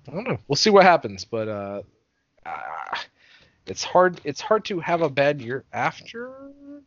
[0.07, 0.37] I don't know.
[0.47, 1.25] We'll see what happens.
[1.25, 1.81] But uh,
[2.45, 2.97] uh,
[3.65, 4.21] it's hard.
[4.23, 6.31] It's hard to have a bad year after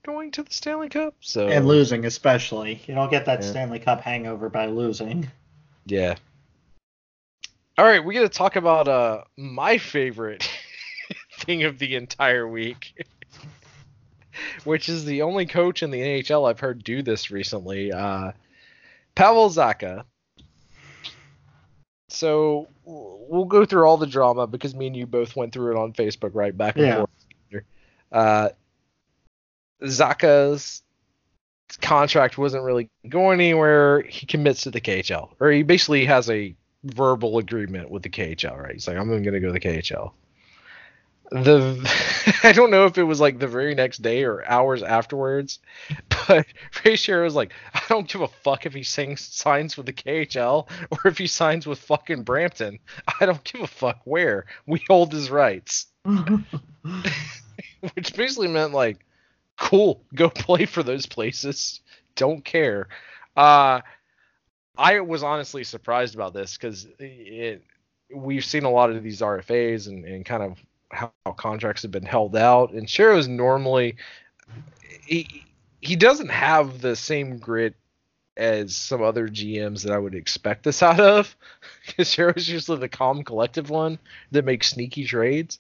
[0.05, 1.15] going to the Stanley Cup.
[1.21, 2.81] So and losing, especially.
[2.87, 3.51] You don't get that Yeah.
[3.51, 5.29] Stanley Cup hangover by losing.
[5.87, 6.15] Yeah.
[7.79, 10.49] All right, we got to talk about uh my favorite
[11.39, 13.07] thing of the entire week,
[14.65, 17.93] which is the only coach in the NHL I've heard do this recently.
[17.93, 18.33] Uh,
[19.15, 20.03] Pavel Zacha.
[22.09, 25.79] So we'll go through all the drama because me and you both went through it
[25.79, 26.97] on Facebook, right back and Yeah.
[26.97, 27.65] forth.
[28.11, 28.49] Uh,
[29.85, 30.83] Zacha's
[31.81, 34.03] contract wasn't really going anywhere.
[34.03, 38.57] He commits to the KHL, or he basically has a verbal agreement with the KHL,
[38.57, 38.73] right?
[38.73, 40.13] He's like, I'm going to go to the KHL.
[41.31, 45.59] The I don't know if it was like the very next day or hours afterwards,
[46.09, 46.47] but
[46.85, 49.93] Ray Shero was like, I don't give a fuck if he sings, signs with the
[49.93, 52.79] KHL or if he signs with fucking Brampton.
[53.21, 54.47] I don't give a fuck where.
[54.67, 55.89] We hold his rights.
[56.05, 59.05] Which basically meant like,
[59.59, 61.81] cool, go play for those places.
[62.15, 62.89] Don't care.
[63.37, 63.83] Uh
[64.79, 66.87] I was honestly surprised about this because
[68.15, 70.59] we've seen a lot of these RFAs and, and kind of
[70.91, 72.73] how, how contracts have been held out.
[72.73, 73.97] And Shero's normally
[75.05, 75.45] he
[75.81, 77.75] he doesn't have the same grit
[78.37, 81.37] as some other GMs that I would expect this out of.
[81.87, 83.99] Because Shero's usually the calm, collective one
[84.31, 85.59] that makes sneaky trades.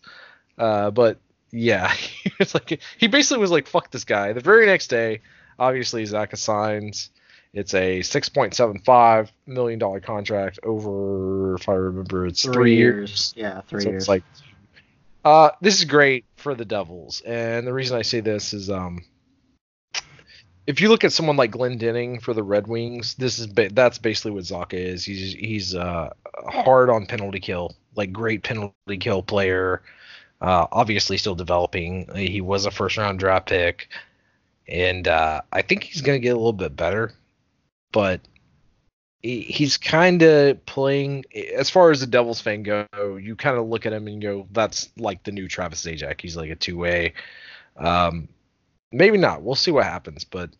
[0.56, 1.18] Uh, but
[1.50, 1.92] yeah,
[2.38, 5.22] it's like he basically was like, "Fuck this guy." The very next day,
[5.58, 7.10] obviously Zacha signs.
[7.54, 12.76] It's a six point seven five million dollar contract over, if I remember, it's three,
[12.76, 13.32] years.
[13.36, 14.02] Yeah, three So years.
[14.02, 14.22] it's like,
[15.24, 19.04] uh, this is great for the Devils, and the reason I say this is, um,
[20.66, 23.96] if you look at someone like Glendening for the Red Wings, this is ba- that's
[23.96, 25.02] basically what Zacha is.
[25.02, 26.10] He's he's uh,
[26.48, 29.82] hard on penalty kill, like great penalty kill player.
[30.42, 32.06] Uh, obviously still developing.
[32.14, 33.88] He was a first round draft pick,
[34.68, 37.12] and uh, I think he's gonna get a little bit better,
[37.92, 38.20] but
[39.22, 41.24] he's kind of playing
[41.54, 42.86] as far as the Devils fan go.
[43.20, 46.20] You kind of look at him and go, "That's like the new Travis Zajac.
[46.20, 47.14] He's like a two way."
[47.76, 48.28] Um,
[48.92, 49.42] maybe not.
[49.42, 50.24] We'll see what happens.
[50.24, 50.50] But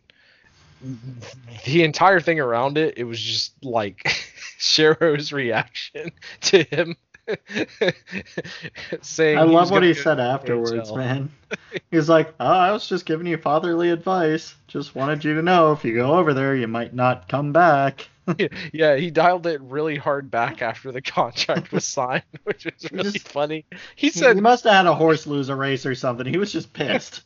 [1.64, 4.02] the entire thing around it, it was just like
[4.58, 6.12] Shero's reaction
[6.42, 6.96] to him
[9.02, 9.38] saying.
[9.38, 11.30] I love what he said afterwards, man.
[11.90, 14.54] He's like, "Oh, I was just giving you fatherly advice.
[14.66, 18.08] Just wanted you to know if you go over there, you might not come back."
[18.72, 23.12] yeah, he dialed it really hard back after the contract was signed, which was really
[23.12, 23.64] just- funny.
[23.96, 26.26] He He, said he must have had a horse lose a race or something.
[26.26, 27.22] He was just pissed.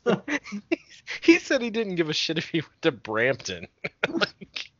[1.22, 3.66] he said he didn't give a shit if he went to Brampton.
[4.08, 4.70] like,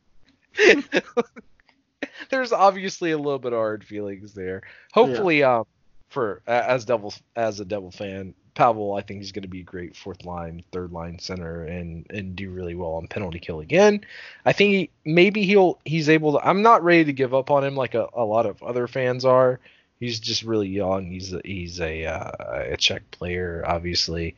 [2.29, 4.63] there's obviously a little bit of hard feelings there.
[4.93, 5.59] Hopefully, yeah.
[5.59, 5.65] um,
[6.09, 9.63] for as devil as a devil fan, Pavel, I think he's going to be a
[9.63, 14.05] great fourth line, third line center, and and do really well on penalty kill again.
[14.45, 16.47] I think he, maybe he'll he's able to.
[16.47, 19.25] I'm not ready to give up on him like a, a lot of other fans
[19.25, 19.59] are.
[19.99, 21.09] He's just really young.
[21.09, 22.31] He's a, he's a uh,
[22.73, 24.35] a Czech player, obviously.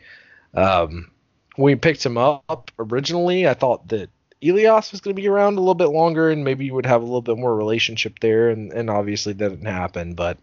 [0.54, 1.12] Um,
[1.58, 4.10] when we picked him up originally, I thought that
[4.50, 7.02] Elias was going to be around a little bit longer and maybe you would have
[7.02, 10.14] a little bit more relationship there, and, and obviously that didn't happen.
[10.14, 10.38] But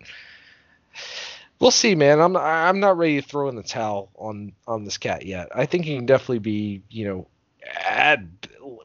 [1.58, 2.20] we'll see, man.
[2.20, 5.48] I'm I'm not ready to throw in the towel on on this cat yet.
[5.54, 7.26] I think he can definitely be, you know,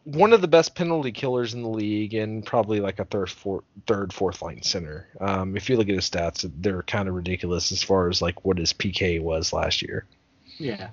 [0.03, 3.65] one of the best penalty killers in the league and probably like a third fourth
[3.87, 5.07] third fourth line center.
[5.19, 8.45] Um, if you look at his stats, they're kind of ridiculous as far as like
[8.45, 10.05] what his PK was last year.
[10.57, 10.89] Yeah,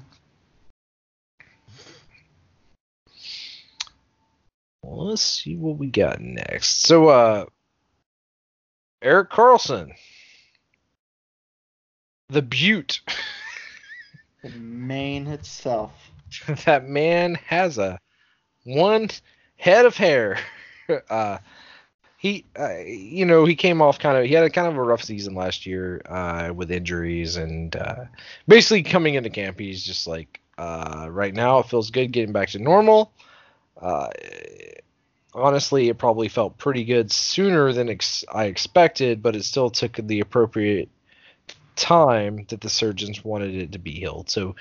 [4.91, 6.83] let's see what we got next.
[6.83, 7.47] So, uh,
[9.03, 9.93] Erik Karlsson,
[12.29, 13.01] the Butte,
[14.43, 15.93] the mane itself.
[16.65, 17.99] that man has a
[18.65, 19.09] one
[19.57, 20.39] head of hair.
[21.09, 21.39] Uh,
[22.19, 24.27] he, uh, you know, he came off kind of.
[24.27, 28.05] He had a kind of a rough season last year uh, with injuries and uh,
[28.47, 29.59] basically coming into camp.
[29.59, 33.15] He's just like, uh, right now it feels good getting back to normal.
[33.81, 34.09] Uh,
[35.35, 39.97] honestly, it probably felt pretty good sooner than ex- I expected, but it still took
[39.97, 40.89] the appropriate
[41.77, 44.31] time that the surgeons wanted it to be healed.
[44.31, 44.55] So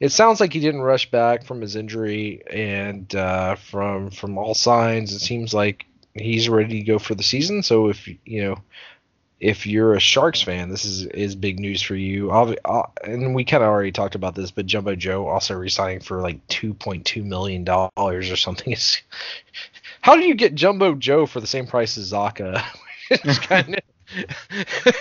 [0.00, 4.54] it sounds like he didn't rush back from his injury, and uh, from from all
[4.54, 7.62] signs, it seems like he's ready to go for the season.
[7.62, 8.56] So if you know
[9.44, 12.30] if you're a Sharks fan, this is is big news for you.
[12.30, 12.54] Uh,
[13.04, 16.46] and we kind of already talked about this, but Jumbo Joe also resigning for like
[16.48, 18.72] 2.2 million dollars or something.
[18.72, 19.02] It's,
[20.00, 22.64] how do you get Jumbo Joe for the same price as Zacha?
[23.48, 23.80] kind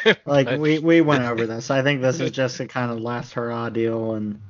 [0.06, 1.71] of like we we went over this.
[1.71, 4.41] I think this is just a kind of last hurrah deal, and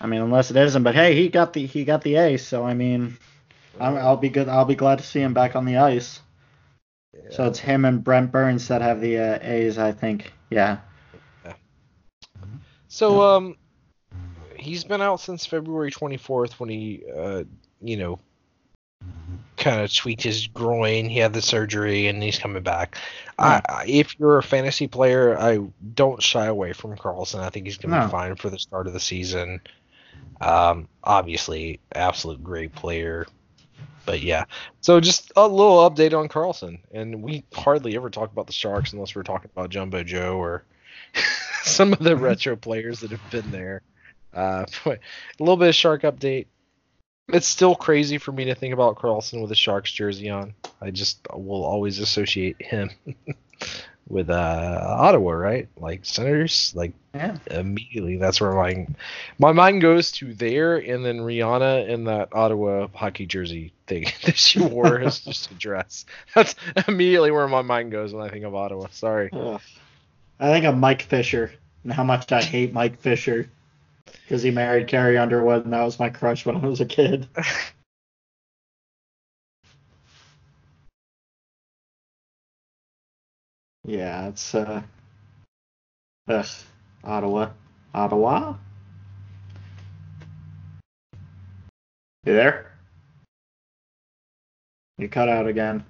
[0.00, 2.64] I mean, unless it isn't, but hey, he got the he got the ace, so
[2.64, 3.18] I mean,
[3.80, 4.48] i will be good.
[4.48, 6.20] I'll be glad to see him back on the ice.
[7.30, 10.32] So it's him and Brent Burns that have the uh, A's, I think.
[10.50, 10.78] Yeah.
[11.44, 11.54] yeah.
[12.88, 13.56] So um,
[14.56, 17.44] he's been out since February 24th when he uh,
[17.80, 18.18] you know,
[19.56, 21.08] kind of tweaked his groin.
[21.08, 22.96] He had the surgery and he's coming back.
[23.38, 23.60] Yeah.
[23.68, 25.60] I, if you're a fantasy player, I
[25.94, 27.40] don't shy away from Karlsson.
[27.40, 28.06] I think he's going to no.
[28.06, 29.60] be fine for the start of the season.
[30.40, 33.26] Um, obviously, absolute great player.
[34.06, 34.44] But yeah,
[34.80, 38.92] so just a little update on Karlsson, and we hardly ever talk about the Sharks
[38.92, 40.64] unless we're talking about Jumbo Joe or
[41.64, 42.22] some of the mm-hmm.
[42.22, 43.82] retro players that have been there.
[44.32, 44.98] Uh, a
[45.40, 46.46] little bit of Shark update.
[47.28, 50.54] It's still crazy for me to think about Karlsson with a Sharks jersey on.
[50.80, 52.90] I just will always associate him
[54.08, 55.68] with uh, Ottawa, right?
[55.76, 57.36] Like Senators, like yeah.
[57.50, 58.86] immediately that's where my
[59.38, 64.36] my mind goes to there, and then Rihanna in that Ottawa hockey jersey thing that
[64.36, 66.06] she wore as just a dress.
[66.34, 66.54] That's
[66.86, 68.86] immediately where my mind goes when I think of Ottawa.
[68.90, 69.30] Sorry.
[70.38, 73.48] I think of Mike Fisher and how much I hate Mike Fisher
[74.04, 77.28] because he married Carrie Underwood, and that was my crush when I was a kid.
[83.88, 84.82] Yeah, it's uh,
[86.26, 86.46] ugh,
[87.04, 87.50] Ottawa,
[87.94, 88.54] Ottawa.
[92.24, 92.72] You there?
[94.98, 95.84] You cut out again.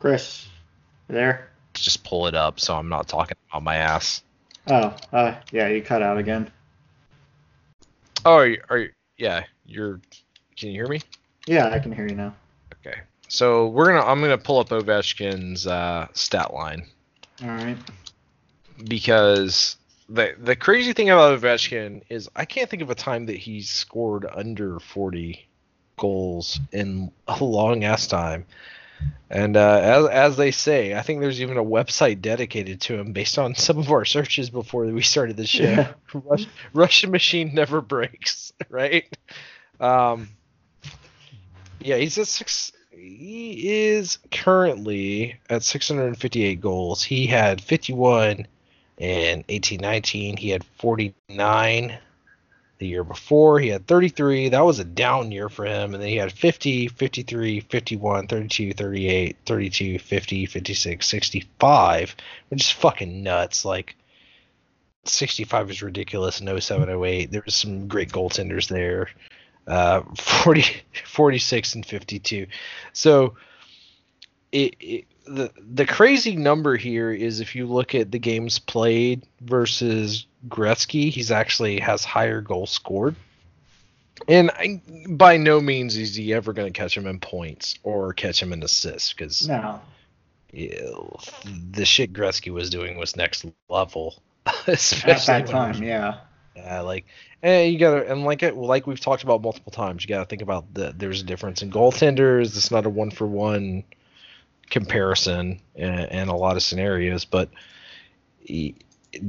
[0.00, 0.48] Chris,
[1.08, 1.48] you there?
[1.74, 4.24] Just pull it up so I'm not talking about my ass.
[4.66, 6.50] Oh, uh, yeah, you cut out again.
[8.24, 10.00] Oh, are you, are you, yeah, you're
[10.56, 11.00] can you hear me?
[11.46, 12.34] Yeah, I can hear you now.
[12.86, 12.98] Okay.
[13.28, 16.86] So we're gonna I'm gonna pull up Ovechkin's uh, stat line.
[17.42, 17.76] All right.
[18.84, 19.76] Because
[20.08, 23.70] the the crazy thing about Ovechkin is I can't think of a time that he's
[23.70, 25.46] scored under 40
[25.96, 28.46] goals in a long ass time.
[29.30, 33.12] And uh, as as they say, I think there's even a website dedicated to him
[33.12, 35.64] based on some of our searches before we started the show.
[35.64, 36.36] Yeah.
[36.72, 39.08] Russian machine never breaks, right?
[39.80, 40.28] Um,
[41.84, 42.72] yeah, he's at six.
[42.90, 47.02] He is currently at 658 goals.
[47.02, 48.46] He had 51
[48.98, 50.36] in 1819.
[50.36, 51.98] He had 49
[52.78, 54.48] the year before, he had 33.
[54.48, 55.94] That was a down year for him.
[55.94, 62.16] And then he had 50, 53, 51, 32, 38, 32, 50, 56, 65,
[62.48, 63.64] which is fucking nuts.
[63.64, 63.96] Like,
[65.04, 67.30] 65 is ridiculous in 07, 08.
[67.30, 69.10] There was some great goaltenders there.
[69.66, 70.64] Uh, 40,
[71.06, 72.46] 46 and 52.
[72.92, 73.34] So,
[74.52, 79.26] it, it the the crazy number here is if you look at the games played
[79.40, 83.16] versus Gretzky, he's actually has higher goals scored.
[84.28, 88.12] And I, by no means is he ever going to catch him in points or
[88.12, 89.80] catch him in assists because No.
[90.52, 96.18] the shit Gretzky was doing was next level, At especially that time, yeah.
[96.56, 97.06] Yeah, like,
[97.42, 100.26] and you gotta, and like, eh, it, like we've talked about multiple times, you gotta
[100.26, 102.56] think about the there's a difference in goaltenders.
[102.56, 103.84] It's not a one for one
[104.70, 107.24] comparison in, in a lot of scenarios.
[107.24, 107.50] But
[108.40, 108.76] he-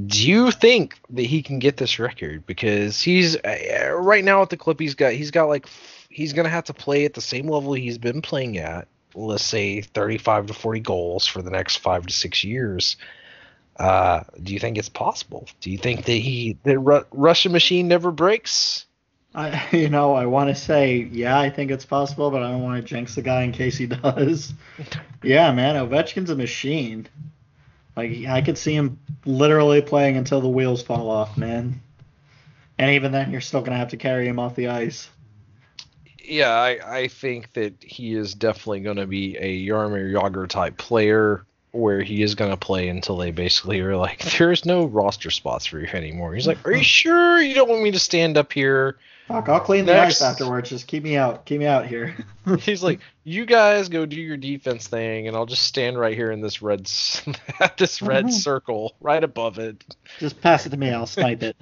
[0.07, 2.45] do you think that he can get this record?
[2.45, 5.67] Because he's uh, right now at the clip he's got, he's got like,
[6.09, 8.87] he's gonna have to play at the same level he's been playing at.
[9.13, 12.97] Let's say 35 to 40 goals for the next five to six years.
[13.77, 15.47] Uh, do you think it's possible?
[15.59, 18.85] Do you think that he the Ru- Russian machine never breaks?
[19.33, 22.63] I, you know, I want to say, yeah, I think it's possible, but I don't
[22.63, 24.53] want to jinx the guy in case he does.
[25.21, 27.07] yeah, man, Ovechkin's a machine.
[27.97, 31.81] Like, I could see him literally playing until the wheels fall off, man.
[32.77, 35.09] And even then, you're still gonna have to carry him off the ice.
[36.27, 40.75] Yeah, I, I think that he is definitely going to be a Jaromir Jagr type
[40.75, 41.45] player
[41.75, 45.65] where he is going to play until they basically are like, there's no roster spots
[45.65, 46.33] for you anymore.
[46.33, 48.97] He's like, are you sure you don't want me to stand up here?
[49.27, 50.21] Fuck, I'll clean the Next.
[50.21, 50.69] ice afterwards.
[50.69, 51.45] Just keep me out.
[51.45, 52.15] Keep me out here.
[52.59, 56.31] He's like, you guys go do your defense thing, and I'll just stand right here
[56.31, 56.81] in this red
[57.59, 58.31] at this red Mhm.
[58.31, 59.83] circle right above it.
[60.19, 60.91] just pass it to me.
[60.91, 61.57] I'll snipe it.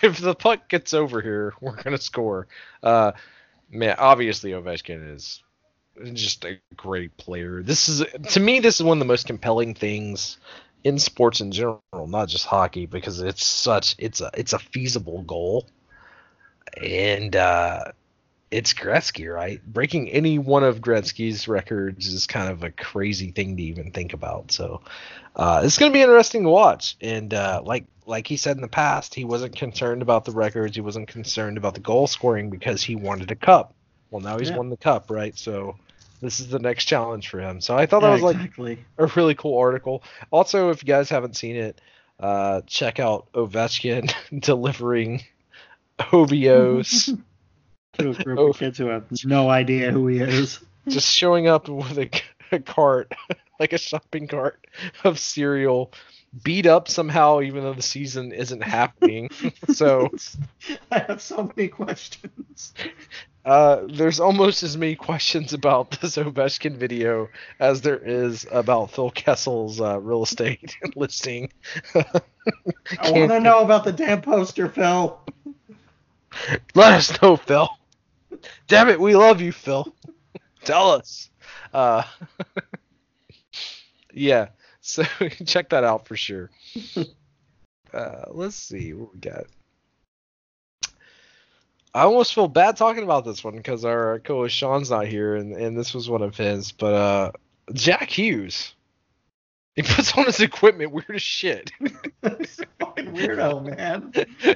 [0.00, 2.46] if the puck gets over here, we're gonna score.
[2.84, 3.10] Uh,
[3.68, 5.42] man, obviously Ovechkin is
[6.12, 7.62] just a great player.
[7.62, 10.38] This is to me, this is one of the most compelling things
[10.84, 15.22] in sports in general, not just hockey, because it's such it's a it's a feasible
[15.22, 15.66] goal,
[16.82, 17.84] and uh,
[18.50, 19.64] it's Gretzky, right?
[19.64, 24.14] Breaking any one of Gretzky's records is kind of a crazy thing to even think
[24.14, 24.52] about.
[24.52, 24.82] So
[25.36, 26.96] uh, it's going to be interesting to watch.
[27.00, 30.76] And uh, like like he said in the past, he wasn't concerned about the records.
[30.76, 33.74] He wasn't concerned about the goal scoring because he wanted a cup.
[34.10, 34.52] Well, now he's Yeah.
[34.52, 35.36] won the cup, right?
[35.38, 35.76] So
[36.20, 37.60] this is the next challenge for him.
[37.60, 38.36] So I thought that Yeah, was like
[38.98, 40.02] a really cool article.
[40.30, 41.80] Also, if you guys haven't seen it,
[42.20, 45.22] uh, check out Ovechkin delivering
[45.98, 47.10] Ovi O's,
[47.94, 48.48] to a group Oh.
[48.48, 50.60] of kids who have no idea who he is.
[50.88, 52.10] just showing up with a,
[52.52, 53.12] a cart,
[53.60, 54.64] like a shopping cart
[55.04, 55.92] of cereal,
[56.44, 59.28] beat up somehow, even though the season isn't happening.
[59.70, 60.08] so
[60.90, 62.72] I have so many questions.
[63.44, 67.28] Uh, there's almost as many questions about this Ovechkin video
[67.58, 71.50] as there is about Phil Kessel's uh, real estate listing.
[71.94, 75.18] I want to know about the damn poster, Phil.
[76.74, 77.68] Let us know, Phil.
[78.66, 79.94] Damn it, we love you, Phil.
[80.64, 81.30] Tell us.
[81.72, 82.02] Uh,
[84.12, 84.48] yeah,
[84.80, 85.04] so
[85.46, 86.50] check that out for sure.
[87.92, 89.46] Uh, let's see what we got.
[91.98, 95.52] I almost feel bad talking about this one because our co-host Sean's not here, and,
[95.52, 96.70] and this was one of his.
[96.70, 97.32] But uh,
[97.72, 98.72] Jack Hughes,
[99.74, 101.72] he puts on his equipment weird as shit.
[102.20, 104.12] This fucking weirdo, man.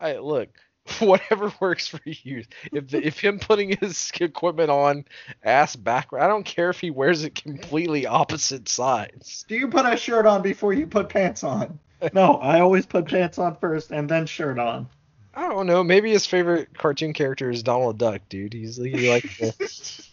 [0.00, 0.50] I look,
[0.98, 2.44] whatever works for you.
[2.70, 5.06] If the, if him putting his equipment on
[5.42, 9.46] ass backward, I don't care if he wears it completely opposite sides.
[9.48, 11.78] Do you put a shirt on before you put pants on?
[12.12, 14.90] No, I always put pants on first and then shirt on.
[15.34, 15.82] I don't know.
[15.82, 18.52] Maybe his favorite cartoon character is Donald Duck, dude.
[18.52, 19.52] He's he like the,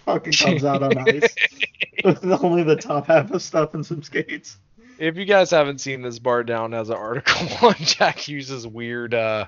[0.06, 1.36] fucking comes out on ice
[2.04, 4.58] with only the top half of stuff and some skates.
[4.98, 9.14] if you guys haven't seen this, Bar Down has an article on Jack Hughes' weird.
[9.14, 9.46] uh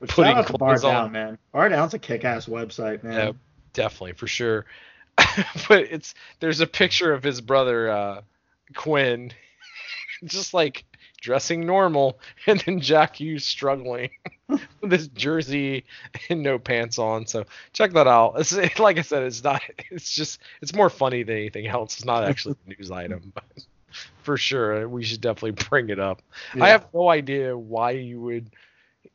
[0.00, 0.94] Putting shout out Bar clothes on.
[0.94, 1.38] Down, man.
[1.52, 3.12] Bar Down's a kick-ass website, man.
[3.12, 3.32] Yeah,
[3.72, 4.66] definitely for sure.
[5.68, 8.20] but it's there's a picture of his brother uh,
[8.74, 9.32] Quinn,
[10.24, 10.84] just like
[11.22, 14.10] dressing normal, and then Jack Hughes struggling
[14.80, 15.84] with his jersey
[16.28, 17.26] and no pants on.
[17.26, 18.34] So check that out.
[18.38, 19.62] It's, like I said, it's not.
[19.90, 21.94] It's just it's more funny than anything else.
[21.94, 23.44] It's not actually a news item, but
[24.22, 26.20] for sure we should definitely bring it up.
[26.54, 26.64] Yeah.
[26.64, 28.50] I have no idea why you would.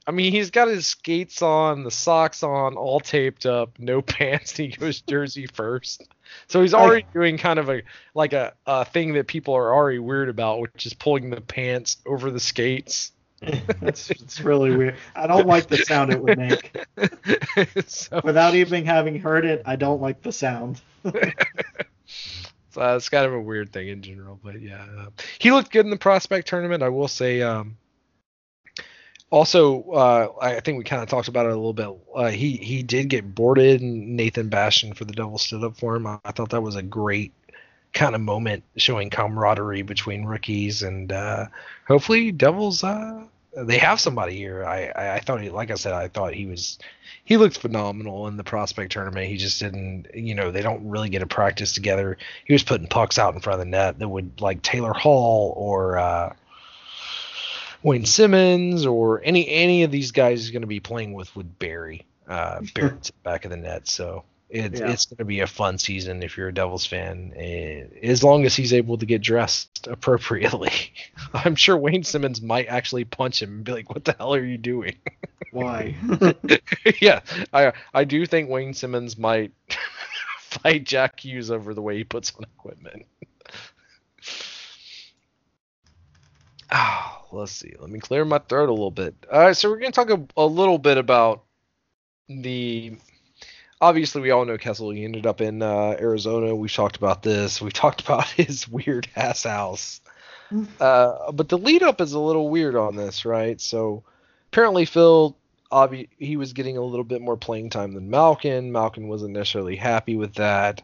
[0.06, 4.58] I mean, he's got his skates on, the socks on, all taped up, no pants.
[4.58, 6.08] And he goes jersey first,
[6.48, 7.82] so he's already doing kind of a
[8.14, 11.98] like a, a thing that people are already weird about, which is pulling the pants
[12.06, 13.12] over the skates.
[13.42, 14.96] it's, it's really weird.
[15.16, 16.76] I don't like the sound it would make.
[17.88, 20.82] so, Without even having heard it, I don't like the sound.
[21.04, 21.12] so
[22.82, 25.86] uh, it's kind of a weird thing in general, but yeah, uh, he looked good
[25.86, 26.82] in the prospect tournament.
[26.82, 27.42] I will say.
[27.42, 27.78] Um,
[29.30, 31.90] also, uh, I think we kind of talked about it a little bit.
[32.16, 35.96] Uh, he he did get boarded, and Nathan Bastian for the Devils stood up for
[35.96, 36.08] him.
[36.08, 37.34] I, I thought that was a great
[37.94, 41.48] kind of moment, showing camaraderie between rookies, and uh,
[41.88, 43.24] hopefully Devils uh,
[43.56, 44.64] they have somebody here.
[44.64, 46.80] I, I I thought he, like I said, I thought he was
[47.26, 49.28] he looked phenomenal in the prospect tournament.
[49.28, 52.18] He just didn't, you know, they don't really get a practice together.
[52.46, 55.54] He was putting pucks out in front of the net that would like Taylor Hall
[55.58, 55.98] or.
[57.84, 61.58] Wayne Simmonds or any any of these guys is going to be playing with would
[61.60, 63.88] bury uh, Barrett's back of the net.
[63.88, 64.92] So it, Yeah.
[64.92, 67.34] it's going to be a fun season if you're a Devils fan,
[68.02, 70.72] as long as he's able to get dressed appropriately.
[71.34, 74.44] I'm sure Wayne Simmonds might actually punch him and be like, "What the hell are
[74.44, 74.96] you doing?"
[75.52, 75.96] Why?
[77.02, 77.22] yeah,
[77.54, 79.52] I I do think Wayne Simmonds might
[80.40, 83.06] fight Jack Hughes over the way he puts on equipment.
[86.70, 87.74] Ah, let's see.
[87.80, 89.16] Let me clear my throat a little bit.
[89.32, 91.44] All right, so we're gonna talk a, a little bit about
[92.28, 92.98] the.
[93.80, 94.90] Obviously, we all know Kessel.
[94.90, 96.56] He ended up in uh, Arizona.
[96.56, 97.62] We've talked about this.
[97.62, 100.02] We talked about his weird ass house.
[100.80, 103.60] Uh, but the lead up is a little weird on this, right?
[103.60, 104.06] So
[104.50, 105.36] apparently, Phil,
[105.74, 108.72] obvi- he was getting a little bit more playing time than Malkin.
[108.72, 110.82] Malkin wasn't necessarily happy with that.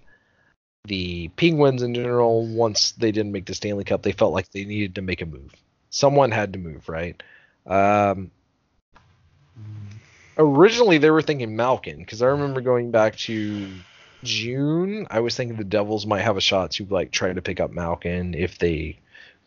[0.86, 4.66] The Penguins in general, once they didn't make the Stanley Cup, they felt like they
[4.66, 5.54] needed to make a move.
[5.94, 7.22] Someone had to move, right?
[7.68, 8.32] Um,
[10.40, 13.70] originally, they were thinking Malkin because I remember going back to
[14.24, 15.06] June.
[15.12, 17.70] I was thinking the Devils might have a shot to like try to pick up
[17.70, 18.98] Malkin if they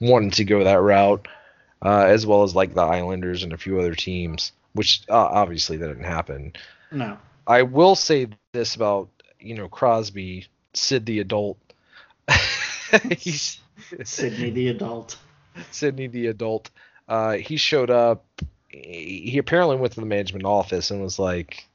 [0.01, 1.27] wanted to go that route,
[1.85, 5.79] uh, as well as like the Islanders and a few other teams, which uh, obviously
[5.79, 6.53] that didn't happen.
[6.93, 7.19] no.
[7.49, 9.09] I will say this about
[9.41, 11.59] you know Crosby, Sid the adult.
[13.19, 13.59] He's
[14.05, 15.17] Sidney the adult.
[15.71, 16.71] Sidney the adult.
[17.09, 18.25] Uh, he showed up.
[18.69, 21.67] He apparently went to the management office and was like,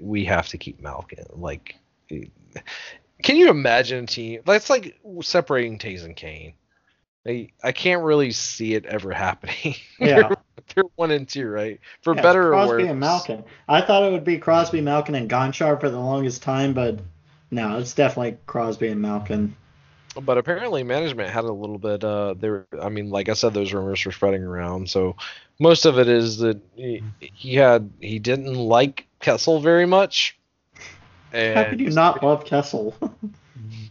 [0.00, 1.76] "We have to keep Malkin." Like,
[3.22, 4.40] can you imagine a team?
[4.44, 6.54] That's like separating Toews and Kane.
[7.26, 9.74] I, I can't really see it ever happening.
[9.98, 10.30] Yeah.
[10.74, 11.78] they're one and two, right?
[12.00, 12.68] For Yeah, better or worse.
[12.68, 13.44] Crosby and Malkin.
[13.68, 17.00] I thought it would be Crosby, Malkin, and Gonchar for the longest time, but
[17.50, 19.54] no, it's definitely Crosby and Malkin.
[20.20, 22.02] But apparently, management had a little bit.
[22.02, 22.66] Uh, there.
[22.80, 24.90] I mean, like I said, those rumors were spreading around.
[24.90, 25.16] So
[25.60, 30.36] most of it is that he, he had he didn't like Kessel very much.
[31.32, 32.96] And How could you not love Kessel?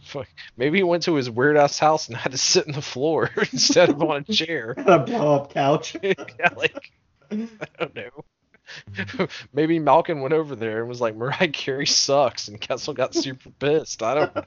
[0.04, 2.82] Fuck, Maybe he went to his weird ass house and had to sit on the
[2.82, 4.74] floor instead of on a chair.
[4.76, 5.96] a blow up couch.
[6.02, 6.14] yeah,
[6.56, 6.90] like
[7.30, 7.48] I
[7.78, 9.28] don't know.
[9.52, 13.50] Maybe Malkin went over there and was like, Mariah Carey sucks, and Kessel got super
[13.58, 14.02] pissed.
[14.02, 14.46] I don't.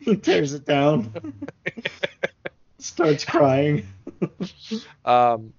[0.00, 1.12] He tears it down.
[2.78, 3.86] Starts crying.
[5.04, 5.52] Um,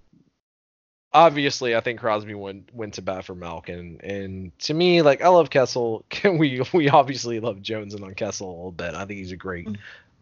[1.14, 5.28] obviously, I think Crosby went went to bat for Malkin, and to me, like I
[5.30, 6.06] love Kessel.
[6.10, 8.96] Can we we obviously love Jones and on Kessel a little bit.
[8.96, 9.68] I think he's a great,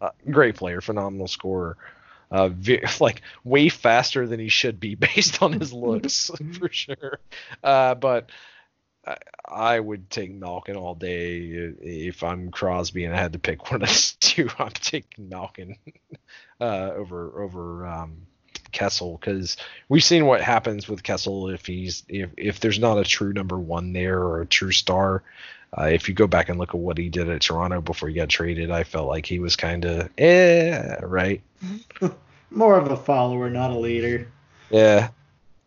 [0.00, 1.76] uh, great player, phenomenal scorer.
[2.30, 7.20] Uh, ve- like way faster than he should be based on his looks for sure.
[7.62, 8.30] Uh, but
[9.08, 11.38] I, I would take Malkin all day
[11.80, 14.48] if I'm Crosby and I had to pick one of the two.
[14.58, 15.76] I'm taking Malkin
[16.60, 18.26] uh, over over um,
[18.72, 19.56] Kessel because
[19.88, 23.58] we've seen what happens with Kessel if he's if if there's not a true number
[23.58, 25.22] one there or a true star.
[25.76, 28.14] Uh, if you go back and look at what he did at Toronto before he
[28.14, 31.42] got traded, I felt like he was kind of eh, right?
[32.50, 34.28] More of a follower, not a leader.
[34.70, 35.10] Yeah.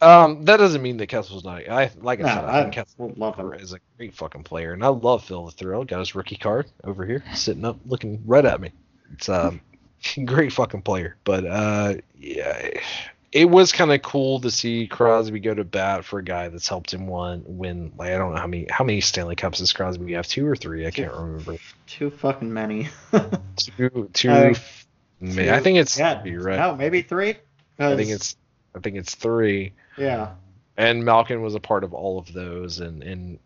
[0.01, 1.67] Um, that doesn't mean that Kessel's not.
[1.69, 3.53] I like I No, said, I, I think Kessel love him.
[3.53, 5.83] is a great fucking player, and I love Phil the Thrill.
[5.85, 8.71] Got his rookie card over here, sitting up, looking right at me.
[9.13, 9.61] It's um,
[10.25, 11.17] great fucking player.
[11.23, 12.69] But uh, yeah,
[13.31, 16.67] it was kind of cool to see Crosby go to bat for a guy that's
[16.67, 17.43] helped him win.
[17.45, 20.27] Win like I don't know how many how many Stanley Cups does Crosby have?
[20.27, 20.87] Two or three?
[20.87, 21.57] I can't remember.
[21.85, 22.89] Too fucking many.
[23.55, 24.29] Two, two.
[24.29, 24.53] Uh,
[25.19, 26.23] man, I think it's yeah.
[26.23, 26.57] you're right.
[26.57, 27.35] No, maybe three.
[27.79, 28.35] I think it's
[28.75, 29.73] I think it's three.
[29.97, 30.31] yeah.
[30.77, 33.39] and Malkin was a part of all of those and and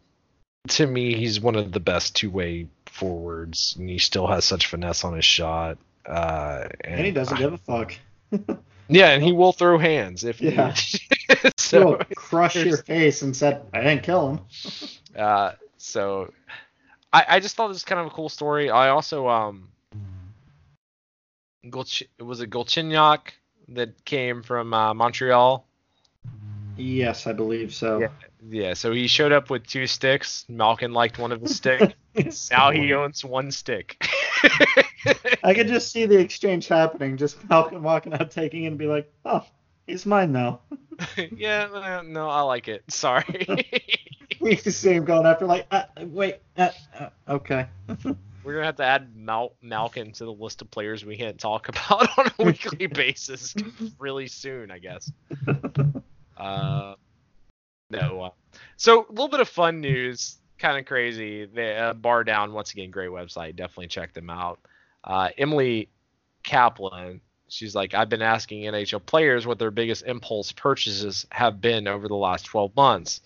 [0.69, 5.03] to me he's one of the best two-way forwards and he still has such finesse
[5.03, 7.95] on his shot uh and, And he doesn't give a fuck.
[8.87, 10.73] yeah and he will throw hands if Yeah.
[11.57, 14.39] so He'll crush your face and said, I didn't kill him.
[15.19, 16.31] uh so
[17.13, 19.69] I I just thought this was kind of a cool story I also um
[21.65, 23.19] Golch- was it Galchenyuk
[23.69, 25.65] that came from uh, Montreal
[26.77, 27.99] Yes, I believe so.
[27.99, 28.07] Yeah.
[28.47, 30.45] Yeah, so he showed up with two sticks.
[30.47, 31.95] Malkin liked one of the stick.
[32.51, 33.97] now he owns one stick.
[35.43, 37.17] I could just see the exchange happening.
[37.17, 39.43] Just Malcolm walking out, taking it, and be like, "Oh,
[39.87, 40.59] he's mine now."
[41.35, 42.83] yeah, no, I like it.
[42.87, 43.65] Sorry.
[44.39, 47.67] we see him going after like, uh, wait, uh, uh, okay.
[48.45, 51.67] We're gonna have to add Mal- Malkin to the list of players we can't talk
[51.69, 53.55] about on a weekly basis
[53.99, 55.11] really soon, I guess.
[56.37, 56.95] Uh,
[57.89, 58.23] no.
[58.23, 58.29] Uh,
[58.75, 61.45] so a little bit of fun news, kind of crazy.
[61.45, 63.55] The uh, Bar Down once again, great website.
[63.55, 64.59] Definitely check them out.
[65.05, 65.87] Uh, Emily
[66.43, 71.87] Kaplan, she's like, I've been asking NHL players what their biggest impulse purchases have been
[71.87, 73.21] over the last 12 months.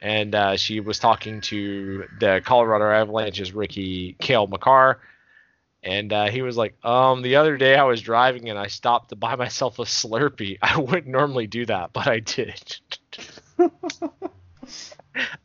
[0.00, 5.00] And uh, she was talking to the Colorado Avalanche's Ricky Cale Makar.
[5.82, 9.10] And uh, he was like, um, the other day I was driving and I stopped
[9.10, 10.58] to buy myself a Slurpee.
[10.62, 12.76] I wouldn't normally do that, but I did.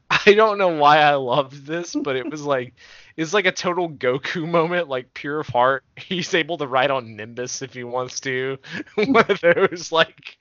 [0.10, 2.74] I don't know why I loved this, but it was like
[3.16, 5.84] it's like a total Goku moment, like pure of heart.
[5.95, 8.58] He's able to ride on Nimbus if he wants to.
[8.95, 10.38] One of those like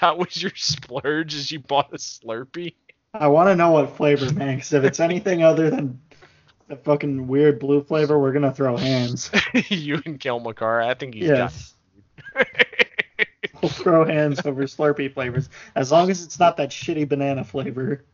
[0.00, 2.74] that was your splurge as you bought a Slurpee.
[3.14, 4.56] I want to know what flavor, man.
[4.56, 6.00] Because if it's anything other than
[6.68, 9.30] the fucking weird blue flavor, we're gonna throw hands.
[9.68, 11.74] you and Cale Makar, I think he's yes.
[12.34, 12.46] got.
[13.60, 18.04] we'll throw hands over Slurpee flavors as long as it's not that shitty banana flavor.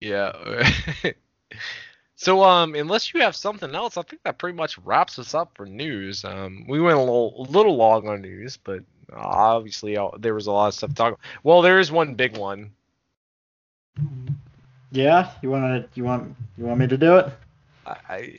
[0.00, 0.32] Yeah.
[2.16, 5.52] so um, unless you have something else, I think that pretty much wraps us up
[5.54, 6.24] for news.
[6.24, 8.80] Um, we went a little a little long on news, but
[9.12, 11.08] obviously uh, there was a lot of stuff to talk.
[11.08, 11.20] About.
[11.42, 12.70] Well, there is one big one.
[14.90, 17.32] Yeah, you want to you want you want me to do it?
[17.84, 18.32] I, I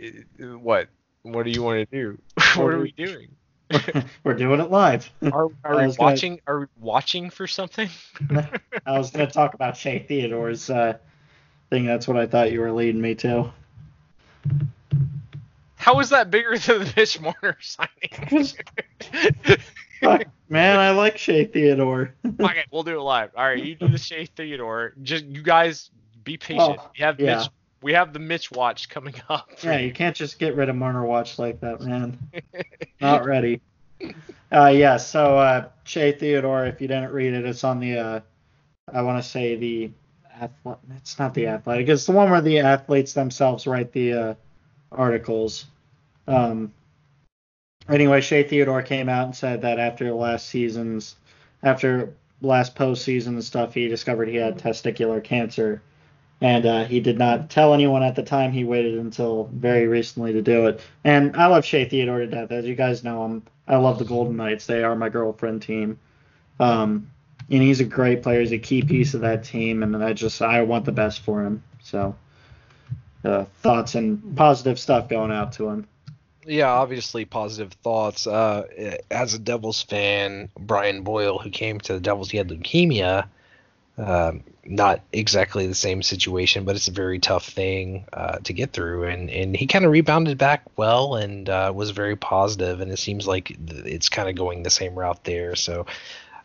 [0.55, 0.87] what
[1.23, 2.17] what do you want to do?
[2.55, 3.27] what are we doing?
[4.23, 5.11] We're doing it live.
[5.33, 6.39] Are, are we watching?
[6.45, 7.89] Gonna, are we watching for something?
[8.85, 10.97] I was going to talk about Shea Theodore's uh,
[11.71, 11.85] thing.
[11.85, 13.51] That's what I thought you were leading me to.
[15.77, 18.47] How is that bigger than the Mitch Marner signing?
[20.01, 22.13] Man, I like Shea Theodore.
[22.39, 23.31] okay, we'll do it live.
[23.35, 24.93] All right, you do the Shea Theodore.
[25.01, 25.89] Just you guys
[26.23, 26.77] be patient.
[26.79, 27.37] Oh, you have yeah.
[27.37, 27.49] Mitch.
[27.81, 29.49] We have the Mitch watch coming up.
[29.61, 32.17] Yeah, you can't just get rid of Marner watch like that, man.
[33.01, 33.61] Not ready.
[34.51, 38.19] Uh, yeah, so uh, Shea Theodore, if you didn't read it, it's on the, uh,
[38.91, 39.91] I want to say the,
[40.33, 40.77] athlete.
[40.97, 44.33] it's not the athletic, it's the one where the athletes themselves write the uh,
[44.91, 45.65] articles.
[46.27, 46.73] Um,
[47.89, 51.15] anyway, Shea Theodore came out and said that after last season's,
[51.63, 55.81] after last postseason and stuff, he discovered he had testicular cancer
[56.41, 58.51] and uh, he did not tell anyone at the time.
[58.51, 60.81] He waited until very recently to do it.
[61.03, 63.23] And I love Shea Theodore to death, as you guys know.
[63.23, 64.65] I'm, I love the Golden Knights.
[64.65, 65.97] They are my girlfriend team.
[66.59, 67.09] Um,
[67.49, 68.41] and he's a great player.
[68.41, 71.43] He's a key piece of that team, and I just I want the best for
[71.43, 71.63] him.
[71.81, 72.15] So
[73.23, 75.87] uh, thoughts and positive stuff going out to him.
[76.45, 78.27] Yeah, obviously positive thoughts.
[78.27, 83.27] Uh, as a Devils fan, Brian Boyle, who came to the Devils, he had leukemia
[83.97, 88.73] um, not exactly the same situation, but it's a very tough thing uh, to get
[88.73, 89.05] through.
[89.05, 92.35] And, and he kind of rebounded back well and uh, was very positive.
[92.35, 95.55] positive, And it seems like it's kind of going the same route there.
[95.55, 95.85] So,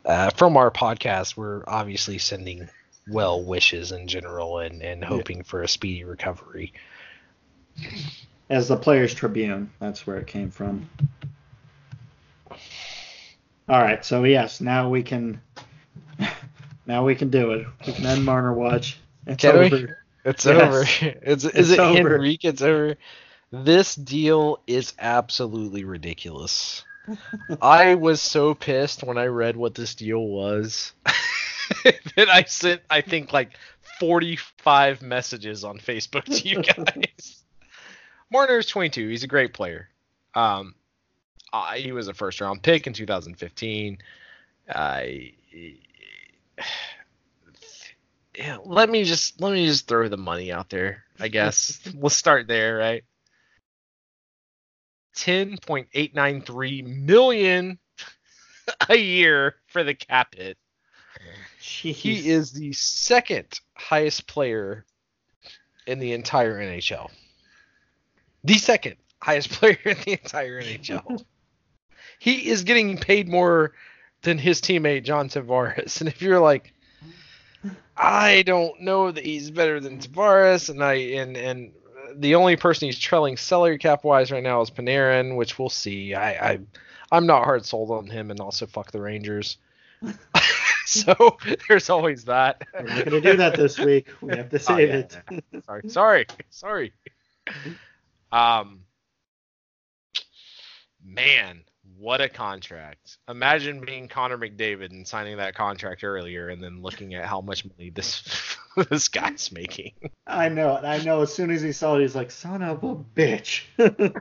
[0.04, 2.68] uh, from our podcast, we're obviously sending
[3.08, 5.42] well wishes in general and, and hoping yeah.
[5.42, 6.72] for a speedy recovery.
[8.50, 10.90] As the Players Tribune, that's where it came from.
[13.68, 15.40] All right, so yes, now we can
[16.86, 17.66] now we can do it.
[17.86, 18.98] We can end Marner Watch.
[19.26, 19.76] It's can over.
[19.76, 19.86] We?
[20.24, 20.60] It's yes.
[20.60, 20.80] over.
[21.22, 22.16] It's, it's is it over.
[22.16, 22.44] Henrique?
[22.44, 22.96] It's over.
[23.52, 26.84] This deal is absolutely ridiculous.
[27.62, 30.92] I was so pissed when I read what this deal was
[31.84, 33.50] that I sent, I think, like
[33.98, 37.39] 45 messages on Facebook to you guys.
[38.30, 39.08] Marner is 22.
[39.08, 39.88] He's a great player.
[40.34, 40.74] Um,
[41.52, 43.98] uh, he was a first round pick in 2015.
[44.68, 45.02] Uh,
[48.36, 51.04] yeah, let me just let me just throw the money out there.
[51.18, 53.04] I guess we'll start there, right?
[55.14, 57.78] Ten point eight nine three million
[58.88, 60.56] a year for the cap hit.
[61.60, 61.94] Jeez.
[61.94, 64.86] He is the second highest player
[65.86, 67.10] in the entire NHL.
[68.44, 71.24] The second highest player in the entire NHL.
[72.18, 73.72] he is getting paid more
[74.22, 76.00] than his teammate John Tavares.
[76.00, 76.72] And if you're like,
[77.96, 81.72] I don't know that he's better than Tavares, and I and and
[82.14, 86.14] the only person he's trailing salary cap wise right now is Panarin, which we'll see.
[86.14, 86.58] I, I
[87.12, 89.58] I'm not hard sold on him, and also fuck the Rangers.
[90.86, 91.36] so
[91.68, 92.62] there's always that.
[92.72, 94.08] We're not going to do that this week.
[94.22, 95.18] We have to Oh, save yeah, it.
[95.52, 95.60] yeah.
[95.66, 96.92] sorry, sorry, sorry.
[98.32, 98.80] Um,
[101.04, 101.64] man,
[101.98, 103.18] what a contract!
[103.28, 107.64] Imagine being Connor McDavid and signing that contract earlier, and then looking at how much
[107.64, 108.56] money this
[108.90, 109.92] this guy's making.
[110.26, 110.76] I know.
[110.76, 111.22] I know.
[111.22, 113.62] As soon as he saw it, he's like, "Son of a bitch."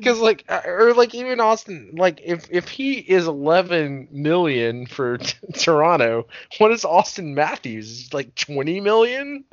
[0.00, 5.18] Because like, uh, or like even Auston, like if if he is 11 million for
[5.18, 8.12] t- Toronto, what is Auston Matthews?
[8.14, 9.44] Like 20 million?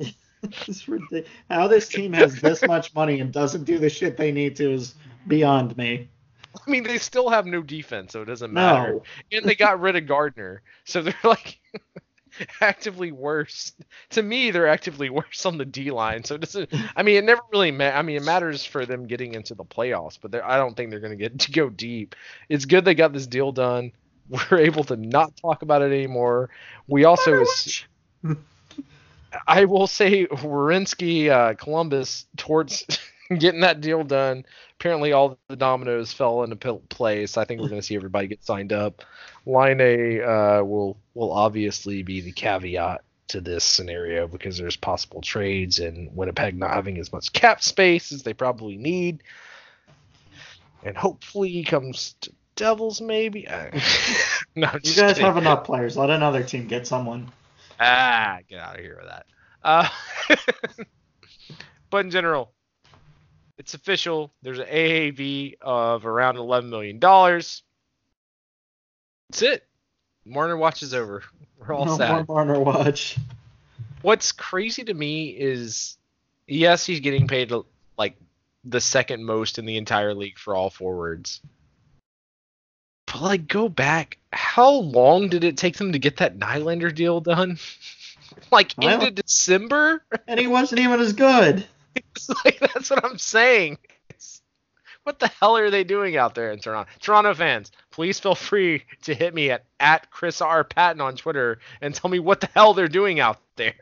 [0.66, 1.28] it's ridiculous.
[1.50, 4.72] How this team has this much money and doesn't do the shit they need to
[4.72, 4.94] is
[5.26, 6.08] beyond me.
[6.54, 8.94] I mean, they still have no defense, so it doesn't matter.
[8.94, 9.02] No.
[9.32, 11.58] and they got rid of Gardiner, so they're like
[12.60, 13.72] actively worse.
[14.10, 16.24] To me, they're actively worse on the D line.
[16.24, 16.70] So it doesn't.
[16.96, 17.70] I mean, it never really.
[17.70, 20.90] Ma- I mean, it matters for them getting into the playoffs, but I don't think
[20.90, 22.14] they're going to get to go deep.
[22.48, 23.92] It's good they got this deal done.
[24.28, 26.50] We're able to not talk about it anymore.
[26.86, 27.44] We also.
[29.46, 32.84] I will say, Werenski, uh, Columbus, towards
[33.38, 34.44] getting that deal done.
[34.80, 36.56] Apparently, all the dominoes fell into
[36.88, 37.36] place.
[37.36, 39.02] I think we're going to see everybody get signed up.
[39.44, 45.78] Laine uh, will will obviously be the caveat to this scenario because there's possible trades
[45.80, 49.22] and Winnipeg not having as much cap space as they probably need,
[50.84, 53.46] and hopefully he comes to Devils maybe.
[54.56, 55.24] No, You guys kidding.
[55.24, 55.96] have enough players.
[55.96, 57.30] Let another team get someone.
[57.80, 59.26] Ah, get out of here with that.
[59.62, 59.88] Uh,
[61.90, 62.52] but in general,
[63.58, 64.32] it's official.
[64.42, 66.98] There's an AAV of around $11 million.
[67.00, 67.62] That's
[69.42, 69.64] it.
[70.24, 71.24] Marner watches over.
[71.58, 72.28] We're all no sad.
[72.28, 73.18] more Marner watch.
[74.02, 75.96] What's crazy to me is,
[76.46, 77.52] yes, he's getting paid
[77.96, 78.16] like
[78.64, 81.40] the second most in the entire league for all forwards.
[83.12, 84.18] But like, go back.
[84.32, 87.58] How long did it take them to get that Nylander deal done?
[88.50, 90.04] like Nyla- into December?
[90.26, 91.66] And he wasn't even as good.
[92.44, 93.78] Like that's what I'm saying.
[94.10, 94.40] It's,
[95.02, 96.88] what the hell are they doing out there in Toronto?
[97.00, 101.58] Toronto fans, please feel free to hit me at at Chris R Patton on Twitter
[101.80, 103.74] and tell me what the hell they're doing out there.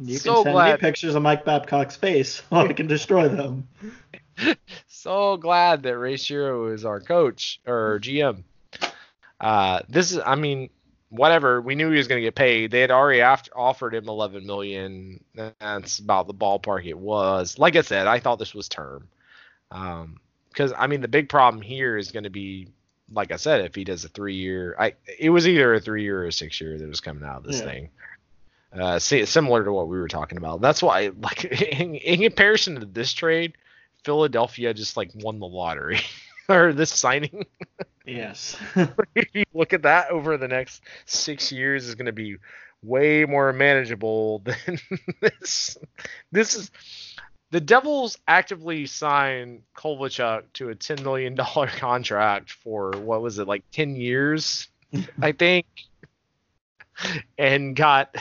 [0.00, 3.28] You So can send glad- me pictures of Mike Babcock's face so I can destroy
[3.28, 3.68] them.
[4.98, 8.42] so glad that Ray Shero is our coach or GM.
[9.40, 10.70] Uh, this is, I mean,
[11.10, 11.60] whatever.
[11.60, 12.70] We knew he was going to get paid.
[12.72, 15.22] They had already after, offered him 11 million.
[15.60, 17.58] That's about the ballpark it was.
[17.58, 19.08] Like I said, I thought this was term.
[19.70, 20.18] Um,
[20.48, 22.68] because I mean, the big problem here is going to be,
[23.12, 26.26] like I said, if he does a three-year, I it was either a three-year or
[26.26, 27.64] a six-year that was coming out of this Yeah.
[27.66, 27.90] thing.
[28.72, 30.60] Uh, see, similar to what we were talking about.
[30.60, 33.54] That's why, like, in, in comparison to this trade,
[34.04, 36.00] Philadelphia just like won the lottery
[36.48, 37.46] or this signing.
[38.06, 38.56] Yes.
[39.14, 42.36] if you look at that over the next six years is going to be
[42.82, 44.78] way more manageable than
[45.20, 45.76] this.
[46.32, 46.70] This is
[47.50, 53.48] the Devils actively signed Kovalchuk to a ten million dollar contract for what was it
[53.48, 54.68] like ten years,
[55.20, 55.66] I think,
[57.36, 58.16] and got.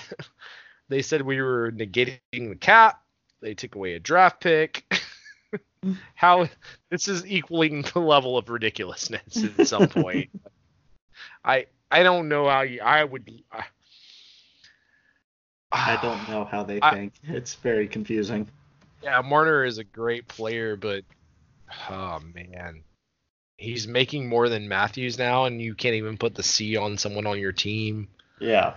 [0.89, 3.01] They said we were negating the cap.
[3.41, 4.85] They took away a draft pick.
[6.15, 6.47] How
[6.89, 10.29] this is equaling the level of ridiculousness at some point.
[11.43, 13.29] I I don't know how you I would.
[13.51, 13.63] I,
[15.71, 17.13] I don't know how they I- think.
[17.23, 18.47] It's very confusing.
[19.03, 21.03] Yeah, Marner is a great player, but
[21.89, 22.83] oh man,
[23.57, 27.27] he's making more than Matthews now, and you can't even put the C on someone
[27.27, 28.07] on your team.
[28.39, 28.73] Yeah.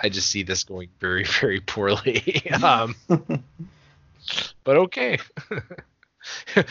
[0.00, 2.42] I just see this going very very poorly.
[2.62, 2.94] um,
[4.64, 5.18] but okay.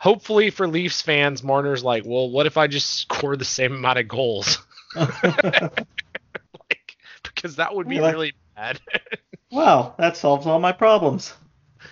[0.00, 3.98] Hopefully for Leafs fans, Marner's like, well, what if I just score the same amount
[3.98, 4.58] of goals?
[4.96, 5.86] like,
[7.22, 8.12] because that would be Really?
[8.12, 8.80] really bad.
[9.50, 11.34] well, that solves all my problems.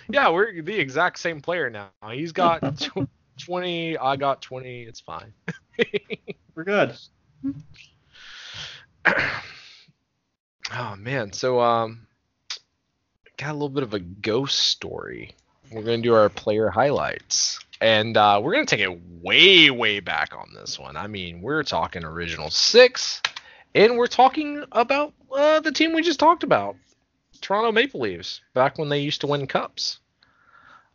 [0.09, 1.89] yeah, we're the exact same player now.
[2.11, 4.83] He's got tw- 20, I got 20.
[4.83, 5.33] It's fine.
[6.55, 6.95] We're good.
[10.73, 12.06] oh man, so um,
[13.37, 15.31] got a little bit of a ghost story.
[15.71, 20.33] We're gonna do our player highlights, and uh, we're gonna take it way, way back
[20.35, 20.95] on this one.
[20.95, 23.21] I mean, we're talking original six,
[23.75, 26.75] and we're talking about uh, the team we just talked about,
[27.41, 29.99] Toronto Maple Leafs, back when they used to win cups.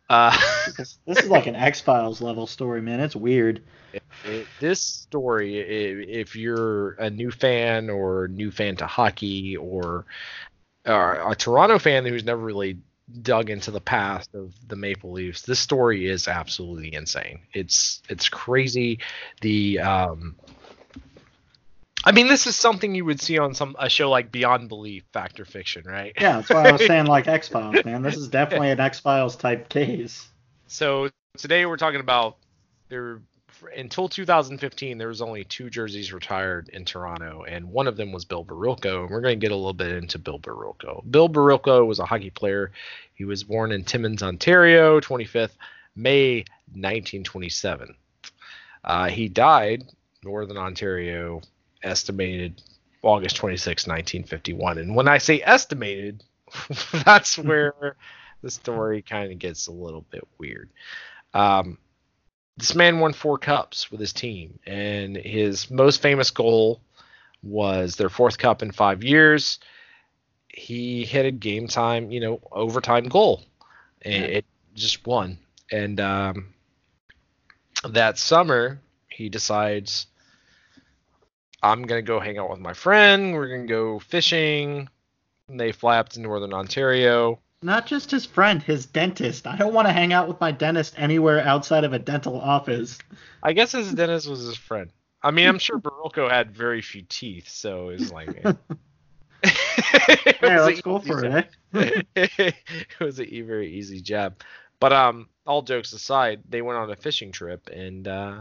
[0.09, 0.35] Uh,
[0.77, 2.99] This, is like an X Files level story, man.
[2.99, 3.61] It's weird.
[4.25, 10.05] It- this story, i- if you're a new fan or new fan to hockey or,
[10.85, 12.77] or a Toronto fan who's never really
[13.21, 17.39] dug into the past of the Maple Leafs, this story is absolutely insane.
[17.53, 18.99] It's it's crazy.
[19.41, 20.35] The um,
[22.05, 25.03] I mean, this is something you would see on some a show like Beyond Belief,
[25.13, 26.13] Fact or Fiction, right?
[26.19, 28.01] Yeah, that's why I was saying like X Files, man.
[28.01, 30.27] This is definitely an X Files type case.
[30.67, 32.37] So today we're talking about
[32.89, 33.21] there
[33.75, 38.25] until 2015 there was only two jerseys retired in Toronto, and one of them was
[38.25, 39.01] Bill Barilko.
[39.01, 41.03] And we're going to get a little bit into Bill Barilko.
[41.09, 42.71] Bill Barilko was a hockey player.
[43.13, 45.55] He was born in Timmins, Ontario, 25th
[45.95, 47.95] May 1927.
[48.83, 49.85] Uh, he died
[50.23, 51.41] Northern Ontario,
[51.83, 52.61] estimated
[53.01, 54.77] August 26, 1951.
[54.77, 56.23] And when I say estimated,
[57.05, 57.95] that's where
[58.41, 60.69] the story kind of gets a little bit weird.
[61.33, 61.77] Um,
[62.57, 66.81] this man won four cups with his team, and his most famous goal
[67.41, 69.59] was their fourth cup in five years.
[70.47, 73.43] He hit a game time, you know, overtime goal,
[74.01, 74.45] and it
[74.75, 75.39] just won.
[75.71, 76.53] And um,
[77.89, 80.07] that summer, he decides,
[81.61, 83.33] I'm gonna go hang out with my friend.
[83.33, 84.89] We're gonna go fishing.
[85.49, 87.39] And they fly up to Northern Ontario.
[87.63, 89.47] Not just his friend, his dentist.
[89.47, 92.97] I don't want to hang out with my dentist anywhere outside of a dental office.
[93.41, 94.91] I guess his dentist was his friend.
[95.21, 98.29] I mean, I'm sure Barilko had very few teeth, so it's like.
[99.43, 101.45] it Yeah, was let's go for job.
[101.73, 102.07] it.
[102.15, 102.27] Eh?
[102.59, 104.41] it was a very easy jab.
[104.79, 108.39] But um, all jokes aside, they went on a fishing trip and uh,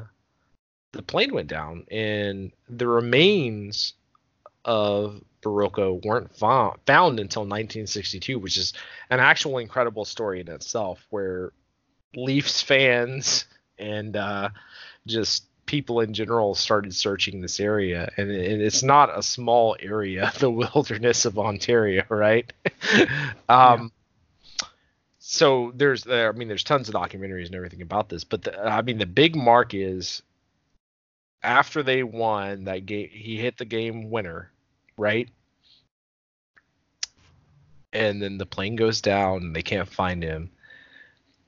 [0.92, 3.94] the plane went down, and the remains
[4.64, 8.72] of Barilko weren't found, found until 1962, which is
[9.10, 11.52] an actual incredible story in itself, where
[12.14, 13.46] Leafs fans
[13.78, 14.50] and uh,
[15.06, 20.50] just people in general started searching this area, and, it's not a small area, the
[20.74, 22.52] wilderness of Ontario, right?
[23.48, 23.92] um,
[25.18, 28.60] So there's, uh, I mean, there's tons of documentaries and everything about this, but the,
[28.60, 30.22] I mean, the big mark is
[31.42, 34.50] after they won that game, he hit the game winner,
[34.96, 35.28] right?
[37.92, 40.50] And then the plane goes down and they can't find him.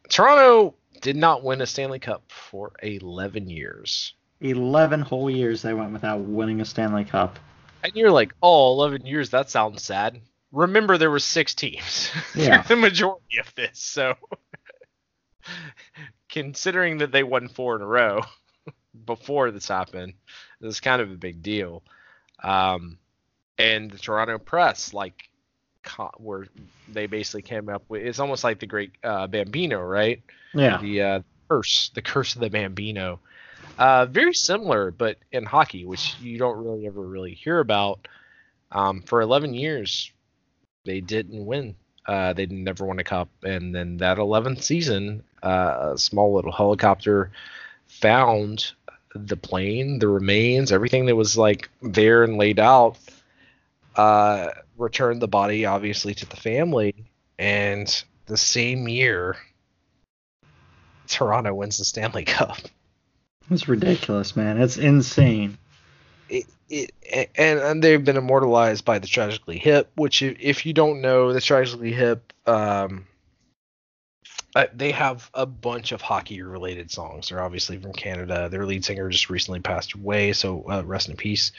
[0.08, 4.14] Toronto did not win a Stanley Cup for 11 years.
[4.40, 7.38] 11 whole years they went without winning a Stanley Cup.
[7.82, 10.20] And you're like, oh, 11 years, that sounds sad.
[10.52, 12.62] Remember, there were six teams Yeah.
[12.62, 13.78] the majority of this.
[13.78, 14.14] So,
[16.28, 18.22] considering that they won four in a row
[19.06, 20.14] before this happened,
[20.60, 21.82] it was kind of a big deal.
[22.42, 22.98] Um,
[23.58, 25.28] and the Toronto press, like,
[26.16, 26.46] where
[26.92, 30.22] they basically came up with it's almost like the great uh, Bambino, right?
[30.54, 30.78] Yeah.
[30.80, 33.20] the uh, curse, the curse of the Bambino.
[33.78, 38.06] Uh, very similar, but in hockey, which you don't really ever really hear about.
[38.72, 40.10] Um, for 11 years,
[40.84, 41.74] they didn't win.
[42.06, 46.52] Uh, they never won a cup, and then that 11th season, uh, a small little
[46.52, 47.30] helicopter
[47.86, 48.72] found
[49.14, 52.98] the plane, the remains, everything that was like there and laid out.
[53.96, 56.94] Uh, returned the body obviously to the family,
[57.38, 59.36] and the same year,
[61.06, 62.58] Toronto wins the Stanley Cup.
[63.50, 64.60] It's ridiculous, man.
[64.60, 65.58] It's insane.
[66.28, 66.90] It, it
[67.36, 71.40] and, and they've been immortalized by the Tragically Hip, which if, you don't know, the
[71.40, 73.06] Tragically Hip, um,
[74.56, 77.28] uh, they have a bunch of hockey related songs.
[77.28, 78.48] They're obviously from Canada.
[78.48, 81.52] Their lead singer just recently passed away, so uh, rest in peace.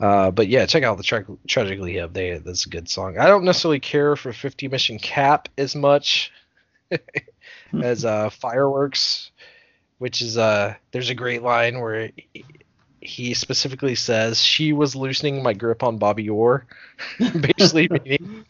[0.00, 2.12] Uh, but yeah, check out the tra- Tragically Hip.
[2.12, 3.18] They that's a good song.
[3.18, 6.32] I don't necessarily care for 50 Mission Cap as much
[7.82, 9.30] as uh, Fireworks,
[9.98, 12.44] which is uh there's a great line where he-
[13.00, 16.66] he specifically says she was loosening my grip on Bobby Orr,
[17.56, 18.44] basically meaning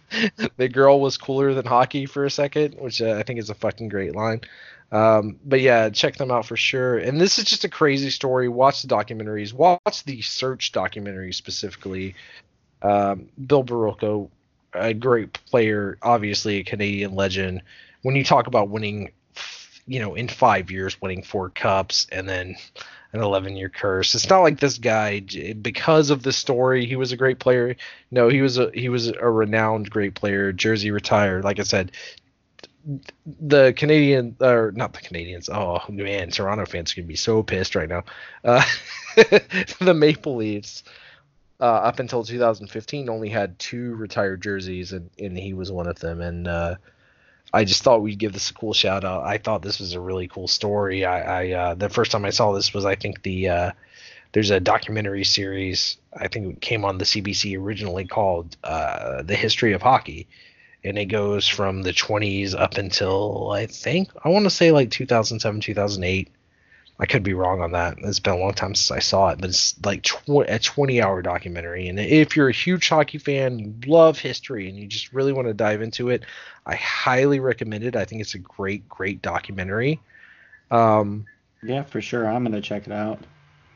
[0.57, 3.55] the girl was cooler than hockey for a second, which uh, I think is a
[3.55, 4.41] fucking great line.
[4.91, 6.99] Um, but yeah, check them out for sure.
[6.99, 8.49] And this is just a crazy story.
[8.49, 9.53] Watch the documentaries.
[9.53, 12.15] Watch the Search documentary specifically.
[12.81, 14.31] Um, Bill Barilko,
[14.73, 17.63] a great player, obviously a Canadian legend.
[18.03, 19.11] When you talk about winning,
[19.87, 22.57] you know, in five years, winning four cups and then
[23.13, 24.15] an 11 year curse.
[24.15, 27.77] It's not like this guy because of the story he was a great player.
[28.11, 30.53] No, he was a he was a renowned great player.
[30.53, 31.45] Jersey retired.
[31.45, 31.93] Like I said,
[33.27, 35.49] the Canadian or not the Canadians.
[35.49, 38.05] Oh man, Toronto fans are gonna be so pissed right now.
[38.45, 38.65] Uh,
[39.17, 40.85] the Maple Leafs.
[41.61, 45.99] Uh, up until 2015, only had two retired jerseys, and, and he was one of
[45.99, 46.21] them.
[46.21, 46.77] And uh,
[47.53, 49.25] I just thought we'd give this a cool shout out.
[49.25, 51.05] I thought this was a really cool story.
[51.05, 53.73] I, I uh, the first time I saw this was I think the uh,
[54.33, 59.37] there's a documentary series I think it came on the CBC originally called uh, The
[59.37, 60.27] History of Hockey,
[60.85, 64.91] and it goes from the 20s up until I think I want to say like
[64.91, 66.31] 2007, 2008.
[67.01, 67.97] I could be wrong on that.
[67.99, 71.01] It's been a long time since I saw it, but it's like tw- a 20
[71.01, 71.87] hour documentary.
[71.87, 75.55] And if you're a huge hockey fan, love history, and you just really want to
[75.55, 76.25] dive into it,
[76.67, 77.95] I highly recommend it.
[77.95, 80.01] I think it's a great, great documentary.
[80.73, 81.27] Um,
[81.63, 82.29] yeah, for sure.
[82.29, 83.21] I'm gonna check it out.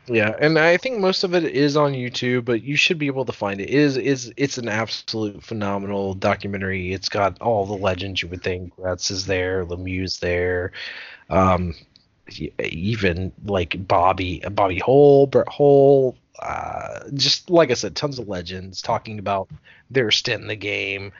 [0.07, 3.23] Yeah, and I think most of it is on YouTube, but you should be able
[3.23, 3.69] to find it.
[3.69, 6.91] it is is it's an absolute phenomenal documentary.
[6.91, 8.75] It's got all the legends you would think.
[8.75, 10.73] Gretz is there, Lemieux's there,
[11.29, 11.73] um,
[12.59, 16.17] even like Bobby Bobby Hull, Brett Hull.
[16.37, 19.49] Uh, just like I said, tons of legends talking about
[19.89, 21.13] their stint in the game.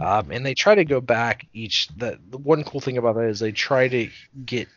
[0.00, 1.88] Um, and they try to go back each.
[1.88, 4.08] The, the one cool thing about that is they try to
[4.46, 4.68] get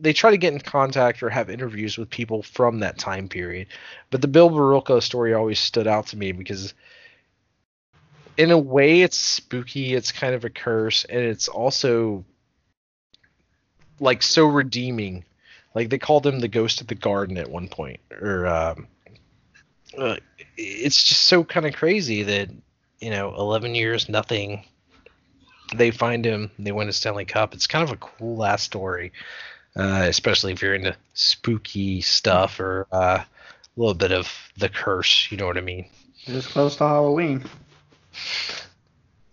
[0.00, 3.68] they try to get in contact or have interviews with people from that time period.
[4.10, 6.74] But the Bill Barilko story always stood out to me because
[8.36, 12.24] in a way it's spooky, it's kind of a curse, and it's also
[14.00, 15.24] like so redeeming.
[15.74, 18.86] Like they called him the ghost of the garden at one point, or um,
[19.96, 20.16] uh,
[20.56, 22.50] it's just so kind of crazy that
[23.04, 24.64] you know, 11 years, nothing.
[25.74, 27.52] They find him, they win a Stanley Cup.
[27.52, 29.12] It's kind of a cool ass story
[29.76, 33.26] uh, especially if you're into spooky stuff or uh, a
[33.76, 35.30] little bit of the curse.
[35.30, 35.86] You know what I mean?
[36.26, 37.44] It's close to Halloween.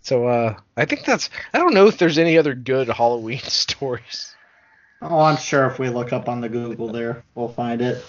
[0.02, 1.30] So uh, I think that's.
[1.54, 4.34] I don't know if there's any other good Halloween stories.
[5.00, 8.04] Oh, I'm sure if we look up on the Google there, we'll find it.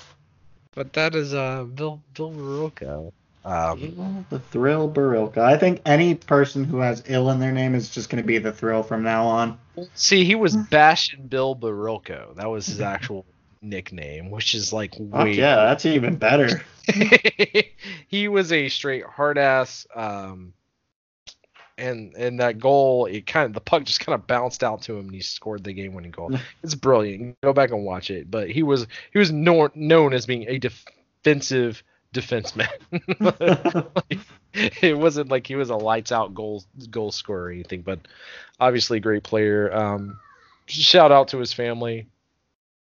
[0.76, 3.14] But that is uh Bill Bill Barilko.
[3.46, 5.40] Um, the Thrill Barilko.
[5.40, 8.38] I think any person who has ill in their name is just going to be
[8.38, 9.60] the Thrill from now on.
[9.96, 12.36] See, he was bashing Bill Barilko.
[12.36, 13.26] That was his actual
[13.62, 15.34] nickname, which is like way.
[15.34, 16.62] yeah, that's even better.
[18.08, 19.88] he was a straight hard ass.
[19.94, 20.54] Um,
[21.78, 24.94] and and that goal, it kind of the puck just kind of bounced out to
[24.94, 26.32] him, and he scored the game-winning goal.
[26.64, 27.42] It's brilliant.
[27.42, 28.30] Go back and watch it.
[28.30, 31.84] But he was he was known known as being a defensive
[32.14, 32.70] defenseman.
[33.96, 34.20] like,
[34.82, 38.00] it wasn't like he was a lights out goal goal scorer or anything, but
[38.60, 39.74] obviously great player.
[39.74, 40.20] Um,
[40.68, 42.08] shout out to his family.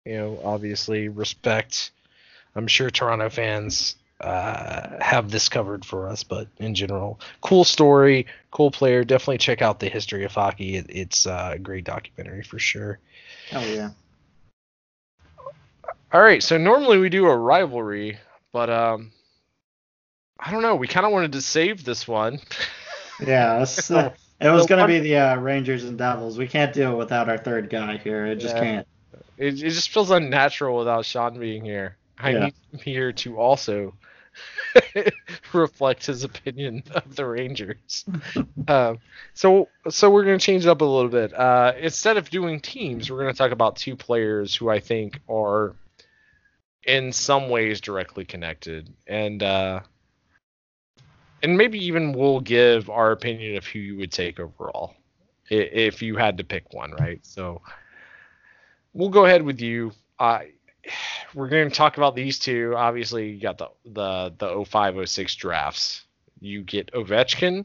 [0.04, 1.90] You know, obviously respect.
[2.54, 8.26] I'm sure Toronto fans uh, have this covered for us, but in general, cool story,
[8.52, 9.04] cool player.
[9.04, 10.76] Definitely check out the history of hockey.
[10.76, 12.98] It, it's uh, a great documentary for sure.
[13.50, 13.90] Hell yeah.
[16.12, 18.18] All right, so normally we do a rivalry,
[18.52, 19.10] but um,
[20.38, 20.76] I don't know.
[20.76, 22.40] We kind of wanted to save this one.
[23.24, 24.10] Yeah, uh,
[24.40, 26.38] it was going to be the uh, Rangers and Devils.
[26.38, 28.26] We can't do it without our third guy here.
[28.26, 28.62] It just yeah.
[28.62, 28.88] can't.
[29.38, 31.96] It, it just feels unnatural without Sean being here.
[32.18, 32.44] I yeah.
[32.46, 33.94] need him here to also
[35.52, 38.04] reflect his opinion of the Rangers.
[38.68, 38.98] um,
[39.34, 41.34] so, so we're going to change it up a little bit.
[41.34, 45.20] Uh, instead of doing teams, we're going to talk about two players who I think
[45.28, 45.74] are
[46.84, 48.92] in some ways directly connected.
[49.06, 49.80] And uh,
[51.46, 54.96] and maybe even we'll give our opinion of who you would take overall
[55.48, 57.20] if you had to pick one, right?
[57.24, 57.62] So
[58.92, 59.92] we'll go ahead with you.
[60.18, 60.40] Uh,
[61.34, 62.74] we're going to talk about these two.
[62.76, 66.02] Obviously, you got the the the 0506 drafts.
[66.40, 67.64] You get Ovechkin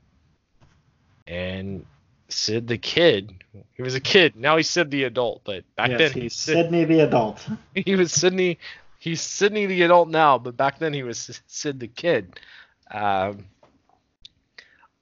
[1.25, 1.83] and
[2.29, 3.33] Sid the kid.
[3.73, 4.35] He was a kid.
[4.35, 7.47] Now he's Sid the adult, but back yes, then he's Sidney the adult.
[7.73, 8.59] He was Sidney.
[8.99, 12.39] He's Sidney the adult now, but back then he was Sid the kid.
[12.91, 13.45] Um,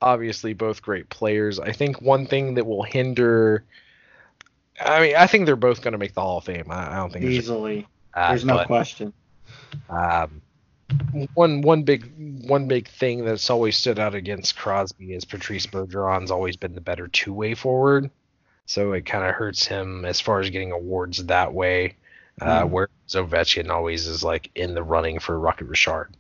[0.02, 1.60] obviously both great players.
[1.60, 3.64] I think one thing that will hinder.
[4.80, 6.68] I mean, I think they're both going to make the Hall of Fame.
[6.70, 7.88] I, I don't think easily.
[8.14, 9.14] Uh, there's no but, question.
[9.90, 10.42] Um,
[11.34, 12.12] one one big
[12.48, 16.82] one big thing that's always stood out against Crosby is Patrice Bergeron's always been the
[16.82, 18.10] better two way forward,
[18.66, 21.96] so it kind of hurts him as far as getting awards that way.
[22.42, 22.70] Uh, mm.
[22.70, 26.16] Whereas Ovechkin always is like in the running for Rocket Richard,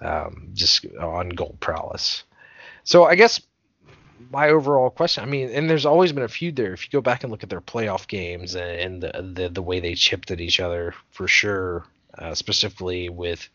[0.00, 2.24] um, just on gold prowess.
[2.84, 3.40] So I guess
[4.30, 6.72] my overall question, I mean, and there's always been a feud there.
[6.72, 9.80] If you go back and look at their playoff games and, the, the the way
[9.80, 11.84] they chipped at each other, for sure,
[12.18, 13.48] uh, specifically with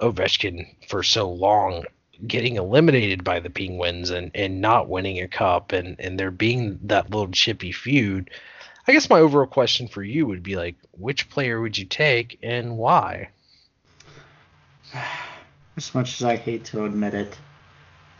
[0.00, 1.84] Ovechkin for so long
[2.26, 6.78] getting eliminated by the Penguins and, and not winning a cup and, and there being
[6.84, 8.30] that little chippy feud.
[8.86, 12.38] I guess my overall question for you would be like, which player would you take
[12.42, 13.30] and why?
[15.76, 17.38] As much as I hate to admit it,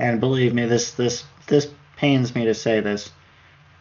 [0.00, 3.10] and believe me, this this this pains me to say this.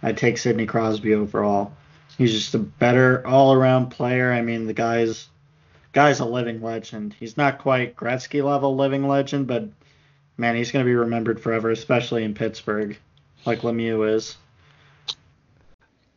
[0.03, 1.73] I take Sidney Crosby overall.
[2.17, 4.31] He's just a better all-around player.
[4.31, 5.27] I mean, the guy's
[5.93, 7.15] guy's a living legend.
[7.17, 9.69] He's not quite Gretzky level living legend, but
[10.37, 12.97] man, he's going to be remembered forever, especially in Pittsburgh,
[13.45, 14.35] like Lemieux is.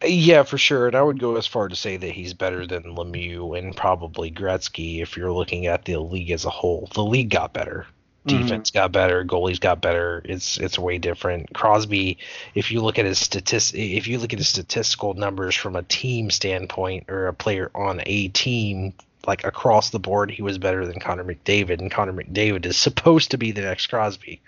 [0.05, 0.89] Yeah, for sure.
[0.89, 4.33] And I would go as far to say that he's better than Lemieux and probably
[4.33, 6.89] Gretzky if you're looking at the league as a whole.
[6.93, 7.87] The league got better.
[8.25, 10.23] Defense got better, goalies got better.
[10.25, 11.53] It's it's way different.
[11.53, 12.19] Crosby,
[12.55, 15.83] if you look at his statistic, if you look at his statistical numbers from a
[15.83, 18.95] team standpoint or a player on a team,
[19.27, 23.33] like across the board, he was better than Connor McDavid, and Connor McDavid is supposed
[23.33, 24.41] to be the next Crosby.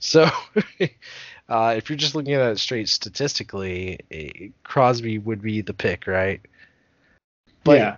[0.00, 0.28] So,
[1.48, 6.08] uh, if you're just looking at it straight statistically, eh, Crosby would be the pick,
[6.08, 6.40] right?
[7.62, 7.96] But yeah.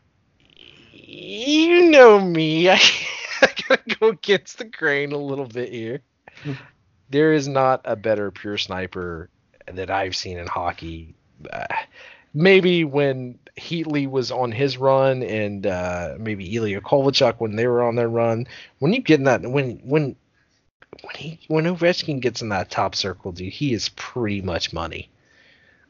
[0.92, 2.68] you know me.
[2.68, 2.78] I,
[3.42, 6.00] I gotta go against the grain a little bit here.
[7.10, 9.30] there is not a better pure sniper
[9.66, 11.14] that I've seen in hockey.
[11.50, 11.66] Uh,
[12.34, 17.82] maybe when Heatley was on his run and uh, maybe Ilya Kovalchuk when they were
[17.82, 18.46] on their run.
[18.78, 20.16] When you get in that when when
[21.02, 25.10] when he when Ovechkin gets in that top circle, dude, he is pretty much money.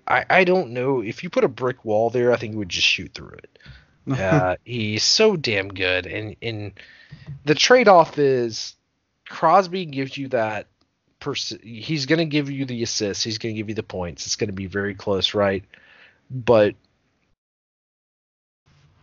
[0.09, 2.68] I, I don't know if you put a brick wall there, I think he would
[2.68, 3.59] just shoot through it.
[4.16, 6.72] Uh, he's so damn good, and and
[7.44, 8.76] the trade off is
[9.28, 10.68] Crosby gives you that.
[11.18, 13.24] Pers- he's going to give you the assists.
[13.24, 14.26] He's going to give you the points.
[14.26, 15.64] It's going to be very close, right?
[16.30, 16.76] But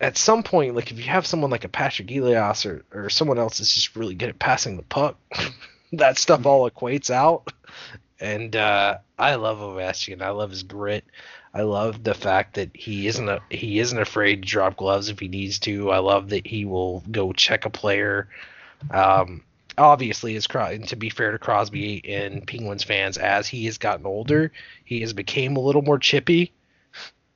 [0.00, 3.38] at some point, like if you have someone like a Patrik Elias or, or someone
[3.38, 5.16] else that's just really good at passing the puck,
[5.92, 7.52] that stuff all equates out.
[8.20, 10.22] And uh, I love Ovechkin.
[10.22, 11.04] I love his grit.
[11.54, 15.20] I love the fact that he isn't a, he isn't afraid to drop gloves if
[15.20, 15.92] he needs to.
[15.92, 18.28] I love that he will go check a player.
[18.90, 19.42] Um,
[19.78, 24.04] obviously, as and to be fair to Crosby and Penguins fans, as he has gotten
[24.04, 24.50] older,
[24.84, 26.52] he has became a little more chippy.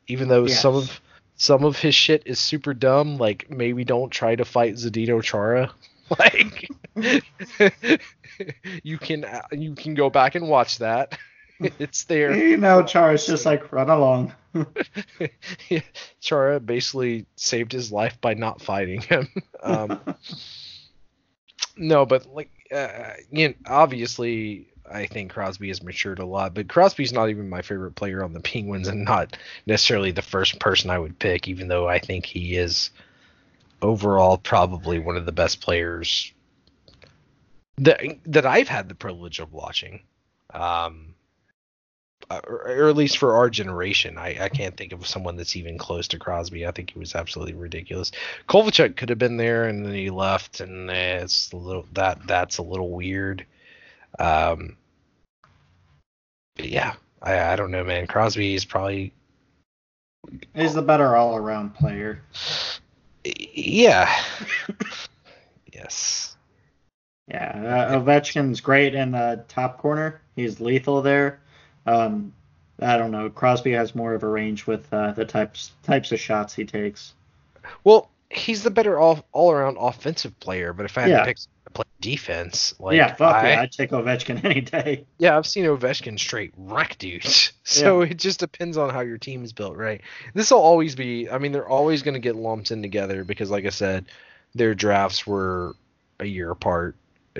[0.08, 1.00] Even though some of
[1.36, 5.70] some of his shit is super dumb, like maybe don't try to fight Zdeno Chara.
[6.18, 6.70] Like
[8.82, 11.18] you can you can go back and watch that.
[11.78, 12.36] It's there.
[12.36, 14.32] You know, Char's just like run along.
[16.20, 19.28] Chara basically saved his life by not fighting him.
[19.60, 20.00] Um,
[21.76, 26.54] no, but like, uh, you know, obviously, I think Crosby has matured a lot.
[26.54, 29.36] But Crosby's not even my favorite player on the Penguins, and not
[29.66, 31.48] necessarily the first person I would pick.
[31.48, 32.90] Even though I think he is
[33.82, 36.32] overall probably one of the best players
[37.78, 40.02] that that I've had the privilege of watching.
[40.54, 41.14] Um,
[42.30, 45.78] or, or at least for our generation, I, I can't think of someone that's even
[45.78, 46.66] close to Crosby.
[46.66, 48.12] I think he was absolutely ridiculous.
[48.48, 52.58] Kovalchuk could have been there, and then he left, and it's a little that that's
[52.58, 53.46] a little weird.
[54.18, 54.76] Um,
[56.56, 58.06] but yeah, I, I don't know, man.
[58.06, 59.12] Crosby is probably
[60.54, 62.22] He's the better all-around player.
[63.24, 64.14] yeah,
[65.72, 66.36] yes,
[67.28, 70.20] Yeah, uh, Ovechkin's great in the top corner.
[70.36, 71.40] He's lethal there.
[71.88, 72.32] Um,
[72.80, 73.28] I don't know.
[73.30, 77.14] Crosby has more of a range with uh, the types types of shots he takes.
[77.84, 80.72] Well, he's the better all all around offensive player.
[80.72, 81.18] But if I had Yeah.
[81.20, 85.06] to pick to play defense, like yeah, fuck I, yeah, I'd take Ovechkin any day.
[85.18, 87.52] Yeah, I've seen Ovechkin straight wreck dudes.
[87.68, 90.00] So it just depends on how your team is built, right?
[90.32, 91.28] This will always be.
[91.28, 94.06] I mean, they're always going to get lumped in together because, like I said,
[94.54, 95.76] their drafts were
[96.18, 96.96] a year apart.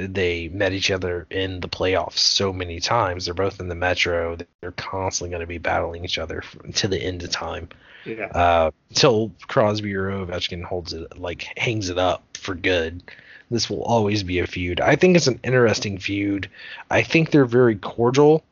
[0.06, 3.24] They met each other in the playoffs so many times.
[3.24, 4.36] They're both in the Metro.
[4.60, 6.42] They're constantly going to be battling each other
[6.74, 7.68] to the end of time
[8.04, 8.26] Yeah.
[8.26, 13.02] uh, until Crosby or Ovechkin holds it, like hangs it up for good.
[13.50, 14.80] This will always be a feud.
[14.80, 16.50] I think it's an interesting feud.
[16.90, 18.44] I think they're very cordial,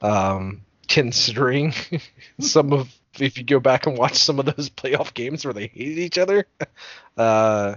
[0.00, 1.74] um, considering
[2.40, 5.66] some of if you go back and watch some of those playoff games where they
[5.66, 6.46] hated each other.
[7.16, 7.74] Uh,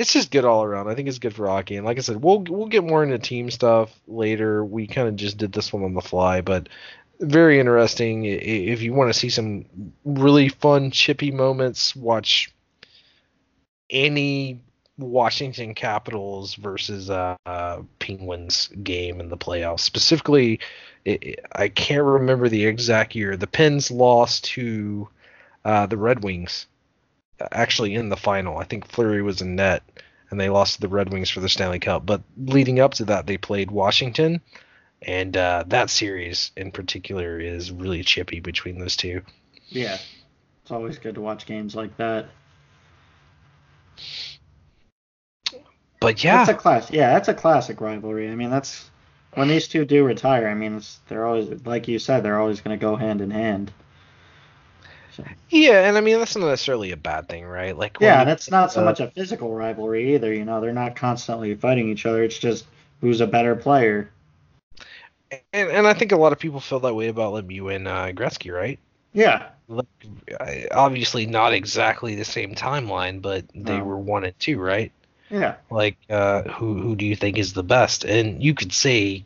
[0.00, 0.88] it's just good all around.
[0.88, 1.76] I think it's good for hockey.
[1.76, 4.64] And like I said, we'll we'll get more into team stuff later.
[4.64, 6.70] We kind of just did this one on the fly, but
[7.20, 8.24] very interesting.
[8.24, 9.66] If you want to see some
[10.06, 12.50] really fun chippy moments, watch
[13.90, 14.62] any
[14.96, 19.80] Washington Capitals versus uh, uh, Penguins game in the playoffs.
[19.80, 20.60] Specifically,
[21.06, 23.36] i I can't remember the exact year.
[23.36, 25.10] The Pens lost to
[25.66, 26.64] uh, the Red Wings,
[27.52, 28.58] actually in the final.
[28.58, 29.82] I think Fleury was in net,
[30.30, 32.06] and they lost to the Red Wings for the Stanley Cup.
[32.06, 34.40] But leading up to that, they played Washington,
[35.02, 39.22] and uh, that series in particular is really chippy between those two.
[39.68, 39.98] Yeah.
[40.62, 42.26] It's always good to watch games like that.
[46.00, 46.90] But yeah, That's a class.
[46.90, 48.30] Yeah, that's a classic rivalry.
[48.30, 48.90] I mean, that's
[49.34, 50.48] when these two do retire.
[50.48, 53.30] I mean, it's, they're always like you said, they're always going to go hand in
[53.30, 53.72] hand.
[55.50, 57.76] Yeah, and I mean that's not necessarily a bad thing, right?
[57.76, 60.32] Like yeah, it's not so uh, much a physical rivalry either.
[60.32, 62.22] You know, they're not constantly fighting each other.
[62.22, 62.66] It's just
[63.00, 64.10] who's a better player.
[65.52, 68.12] And, and I think a lot of people feel that way about Lemieux and uh,
[68.12, 68.78] Gretzky, right?
[69.12, 69.48] Yeah.
[69.68, 69.86] Like,
[70.72, 73.84] obviously not exactly the same timeline, but they No.
[73.84, 74.90] were one and two, right?
[75.30, 75.54] Yeah.
[75.70, 78.04] Like, uh, who who do you think is the best?
[78.04, 79.24] And you could say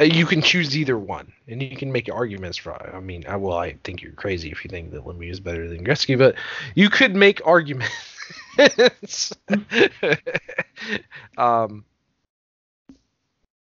[0.00, 2.72] you can choose either one, and you can make arguments for.
[2.94, 5.68] I mean, I well, I think you're crazy if you think that Lemieux is better
[5.68, 6.36] than Gretzky, but
[6.74, 7.90] you could make arguments.
[11.38, 11.84] um,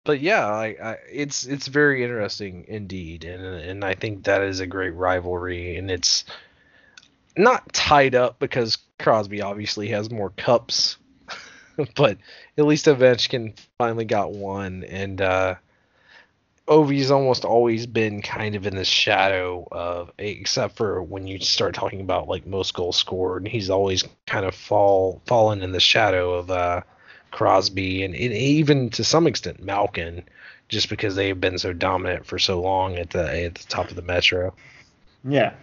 [0.04, 4.60] but yeah, I, I, it's it's very interesting indeed, and and I think that is
[4.60, 6.24] a great rivalry, and it's
[7.36, 10.96] not tied up because Crosby obviously has more cups,
[11.94, 12.18] but
[12.56, 15.54] at least Ovechkin finally got one, and uh,
[16.68, 21.74] Ovi's almost always been kind of in the shadow of, except for when you start
[21.74, 26.34] talking about like most goals scored, he's always kind of fall fallen in the shadow
[26.34, 26.82] of uh,
[27.32, 30.22] Crosby and, and even to some extent Malkin,
[30.68, 33.96] just because they've been so dominant for so long at the at the top of
[33.96, 34.54] the Metro.
[35.24, 35.54] Yeah.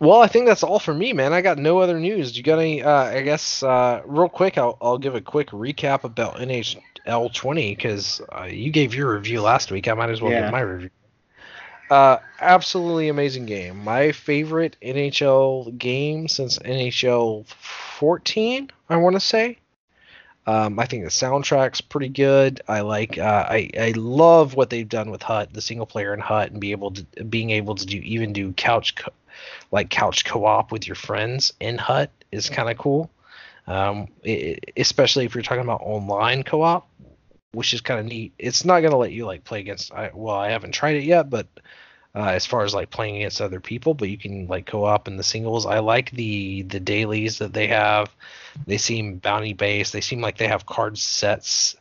[0.00, 1.32] Well, I think that's all for me, man.
[1.34, 2.36] I got no other news.
[2.36, 2.82] You got any?
[2.82, 7.74] Uh, I guess uh, real quick, I'll I'll give a quick recap about NHL 20
[7.76, 9.88] because uh, you gave your review last week.
[9.88, 10.42] I might as well Yeah.
[10.44, 10.90] give my review.
[11.90, 13.82] Uh, absolutely amazing game.
[13.84, 17.46] My favorite NHL game since NHL
[17.98, 19.58] 14, I want to say.
[20.46, 22.62] Um, I think the soundtrack's pretty good.
[22.66, 23.18] I like.
[23.18, 26.60] Uh, I I love what they've done with Hut, the single player in Hut, and
[26.60, 29.12] be able to being able to do even do couch co-
[29.70, 33.10] like couch co-op with your friends in Hut is kind of cool.
[33.66, 36.88] Um, i especially if you're talking about online co-op,
[37.52, 38.32] which is kind of neat.
[38.38, 39.92] It's not gonna let you like play against.
[39.92, 41.46] I, well, I haven't tried it yet, but
[42.14, 45.16] uh, as far as like playing against other people, but you can like co-op in
[45.16, 45.66] the singles.
[45.66, 48.14] I like the the dailies that they have.
[48.66, 49.92] They seem bounty based.
[49.92, 51.76] They seem like they have card sets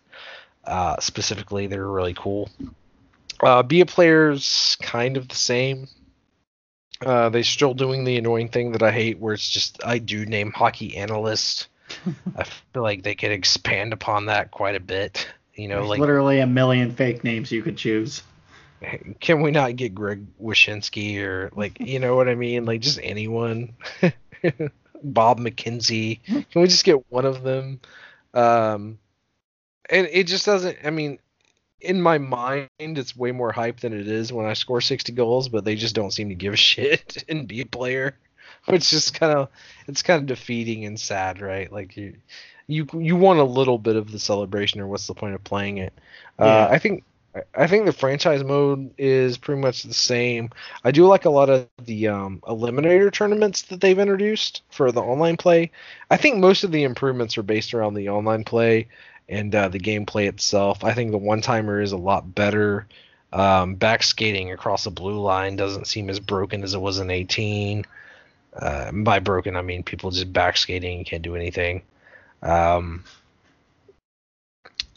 [0.65, 1.67] uh, specifically.
[1.67, 2.49] They're really cool.
[3.41, 5.87] Uh, be a player's kind of the same.
[7.05, 10.25] Uh, they're still doing the annoying thing that I hate, where it's just I do
[10.25, 11.67] name hockey analyst.
[12.37, 15.27] I feel like they could expand upon that quite a bit.
[15.55, 18.23] You know, There's like literally a million fake names you could choose.
[19.19, 22.65] can we not get Greg Wyshynski or like you know what I mean?
[22.65, 23.73] Like just anyone.
[25.03, 26.23] Bob McKenzie.
[26.25, 27.79] Can we just get one of them?
[28.33, 28.99] Um
[29.89, 31.19] and it just doesn't I mean
[31.81, 35.49] in my mind it's way more hype than it is when I score 60 goals,
[35.49, 38.17] but they just don't seem to give a shit and be a player.
[38.65, 39.49] Which just kind of
[39.87, 41.71] it's kind of defeating and sad, right?
[41.71, 42.15] Like you
[42.67, 45.77] you you want a little bit of the celebration or what's the point of playing
[45.77, 45.93] it?
[46.39, 46.45] Yeah.
[46.45, 47.03] Uh, I think
[47.55, 50.49] I think the franchise mode is pretty much the same.
[50.83, 55.01] I do like a lot of the um, eliminator tournaments that they've introduced for the
[55.01, 55.71] online play.
[56.09, 58.87] I think most of the improvements are based around the online play
[59.29, 60.83] and uh, the gameplay itself.
[60.83, 62.87] I think the one timer is a lot better.
[63.31, 67.11] Um, back skating across the blue line doesn't seem as broken as it was in
[67.11, 67.85] 18.
[68.53, 71.83] Uh, by broken, I mean people just back skating and can't do anything.
[72.41, 73.03] Um,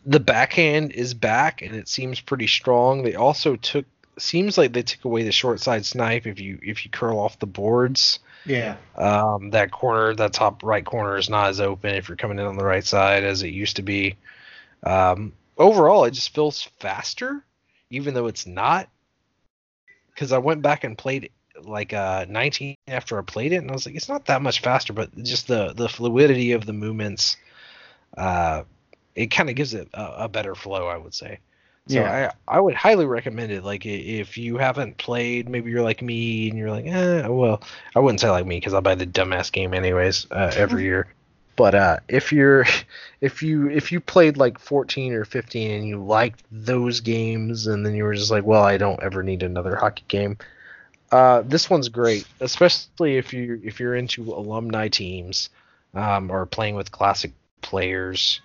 [0.06, 3.02] the backhand is back and it seems pretty strong.
[3.02, 3.84] They also took
[4.18, 7.38] seems like they took away the short side snipe if you if you curl off
[7.38, 8.18] the boards.
[8.44, 8.76] Yeah.
[8.96, 12.46] Um, that corner, that top right corner is not as open if you're coming in
[12.46, 14.16] on the right side as it used to be.
[14.82, 17.44] Um, overall, it just feels faster,
[17.90, 18.88] even though it's not.
[20.12, 21.30] Because I went back and played
[21.64, 24.60] like uh 19 after I played it, and I was like, it's not that much
[24.60, 27.36] faster, but just the the fluidity of the movements,
[28.16, 28.64] uh,
[29.14, 31.38] it kind of gives it a, a better flow, I would say.
[31.88, 32.32] So Yeah.
[32.48, 33.64] I I would highly recommend it.
[33.64, 37.62] Like if you haven't played, maybe you're like me and you're like, eh, well,
[37.94, 41.08] I wouldn't say like me because I buy the dumbass game anyways uh, every year.
[41.56, 42.66] But uh, if you're
[43.20, 47.84] if you if you played like 14 or 15 and you liked those games and
[47.84, 50.38] then you were just like, well, I don't ever need another hockey game.
[51.10, 55.50] Uh, this one's great, especially if you if you're into alumni teams
[55.94, 58.40] um, or playing with classic players.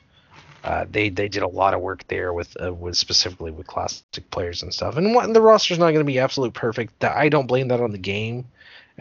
[0.68, 4.30] Uh, they they did a lot of work there with uh, with specifically with classic
[4.32, 4.98] players and stuff.
[4.98, 7.06] And what, the roster's not going to be absolute perfect.
[7.06, 8.44] I don't blame that on the game.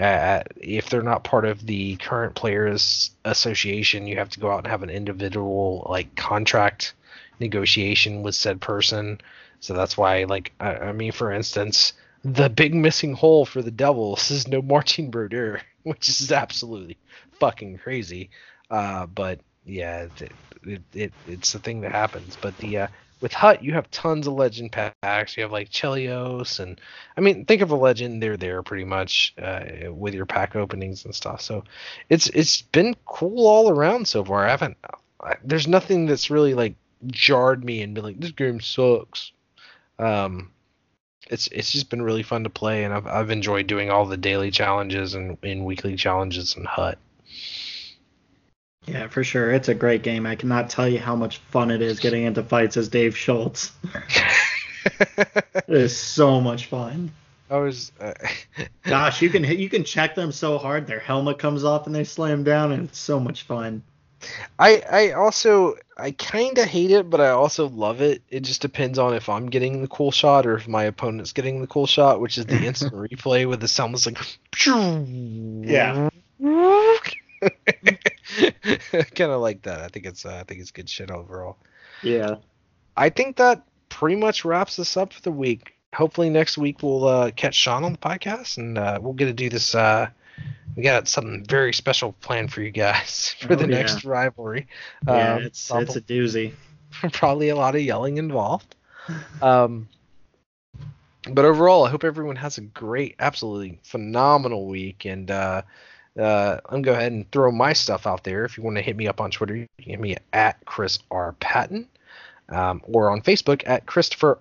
[0.01, 4.59] Uh, if they're not part of the current players association, you have to go out
[4.59, 6.95] and have an individual like contract
[7.41, 9.21] negotiation with said person.
[9.59, 13.73] So that's why, like, I, I mean, for instance, the big missing hole for the
[13.73, 16.97] Devils is no Martin Brodeur, which is absolutely
[17.41, 18.31] fucking crazy.
[18.71, 20.33] Uh, but yeah, it,
[20.65, 22.37] it, it it's the thing that happens.
[22.41, 22.87] But the uh,
[23.21, 25.37] with Hut, you have tons of legend packs.
[25.37, 26.81] You have like Chelios, and
[27.17, 31.05] I mean, think of a legend, they're there pretty much uh, with your pack openings
[31.05, 31.41] and stuff.
[31.41, 31.65] So
[32.09, 34.47] it's it's been cool all around so far.
[34.47, 34.77] I haven't.
[35.23, 36.75] I, there's nothing that's really like
[37.07, 39.33] jarred me and been like, this game sucks.
[39.99, 40.53] Um,
[41.29, 44.17] it's it's just been really fun to play, and I've I've enjoyed doing all the
[44.17, 46.99] daily challenges and in weekly challenges and Hut.
[48.87, 49.51] Yeah, for sure.
[49.53, 50.27] It's a great game.
[50.27, 53.73] I cannot tell you how much fun it is getting into fights as Dave Schultz.
[54.85, 57.11] it is so much fun.
[57.51, 57.93] I was.
[58.01, 58.13] Uh,
[58.85, 60.87] Gosh, you can hit, you can check them so hard.
[60.87, 63.83] Their helmet comes off and they slam down, and it's so much fun.
[64.59, 68.23] I I also I kind of hate it, but I also love it.
[68.29, 71.61] It just depends on if I'm getting the cool shot or if my opponent's getting
[71.61, 74.19] the cool shot, which is the instant replay with the sound that's like.
[75.67, 76.09] Yeah.
[79.15, 79.81] kind of like that.
[79.81, 81.57] I think it's uh, I think it's good shit overall.
[82.03, 82.37] Yeah.
[82.97, 85.75] I think that pretty much wraps us up for the week.
[85.95, 89.33] Hopefully next week we'll uh, catch Sean on the podcast and uh, we'll get to
[89.33, 89.75] do this.
[89.75, 90.09] Uh,
[90.77, 93.77] we got something very special planned for you guys for Oh, the yeah.
[93.77, 94.67] next rivalry.
[95.07, 96.53] Yeah, Um, it's it's a doozy.
[97.13, 98.75] probably a lot of yelling involved.
[99.41, 99.89] Um,
[101.31, 105.05] but overall, I hope everyone has a great, absolutely phenomenal week.
[105.05, 105.31] And
[106.19, 108.45] uh, I'm gonna go ahead and throw my stuff out there.
[108.45, 110.99] If you want to hit me up on Twitter, you can hit me at Chris
[111.11, 111.89] R Patton,
[112.49, 114.39] um, or on Facebook at Christopher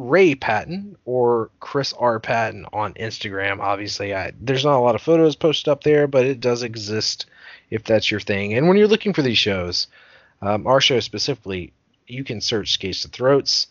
[0.00, 3.60] Ray Patton or Chris R Patton on Instagram.
[3.60, 7.26] Obviously, I, there's not a lot of photos posted up there, but it does exist
[7.68, 8.54] if that's your thing.
[8.54, 9.88] And when you're looking for these shows,
[10.40, 11.72] um, our show specifically,
[12.06, 13.66] you can search Skates to Throats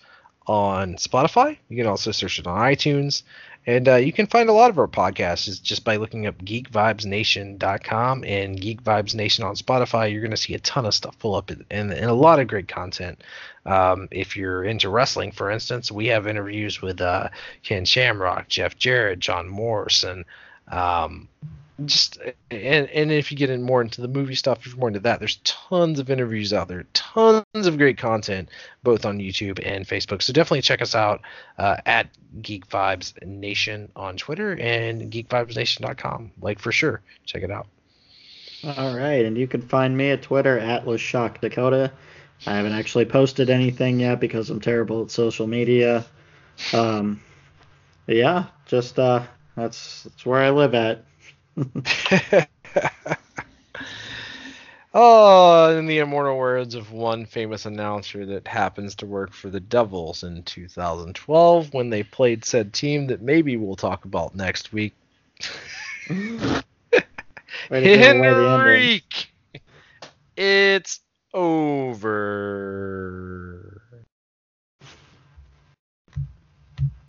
[0.45, 1.57] on Spotify.
[1.67, 3.23] You can also search it on iTunes.
[3.67, 8.23] And uh, you can find a lot of our podcasts just by looking up geekvibesnation.com
[8.23, 10.11] and Geek Vibes Nation on Spotify.
[10.11, 12.39] You're going to see a ton of stuff pull up and, and, and a lot
[12.39, 13.21] of great content.
[13.65, 17.29] Um, if you're into wrestling, for instance, we have interviews with uh,
[17.61, 20.25] Ken Shamrock, Jeff Jarrett, John Morrison,
[20.69, 21.27] um,
[21.85, 22.19] just
[22.51, 24.99] and and if you get in more into the movie stuff, if you're more into
[25.01, 28.49] that, there's tons of interviews out there, tons of great content,
[28.83, 30.21] both on YouTube and Facebook.
[30.21, 31.21] So definitely check us out
[31.57, 32.07] uh, at
[32.41, 36.31] Geek Vibes Nation on Twitter and geekvibesnation.com.
[36.41, 37.67] Like for sure, check it out.
[38.63, 41.91] All right, and you can find me at Twitter at Shock Dakota.
[42.45, 46.05] I haven't actually posted anything yet because I'm terrible at social media.
[46.73, 47.21] Um,
[48.07, 49.23] yeah, just uh,
[49.55, 51.05] that's that's where I live at.
[54.93, 59.59] oh, in the immortal words of one famous announcer that happens to work for the
[59.59, 64.93] Devils in 2012 when they played said team that maybe we'll talk about next week.
[67.69, 68.49] Way to give away the ending.
[68.49, 69.31] Henrique!
[70.37, 71.01] It's
[71.33, 72.69] over.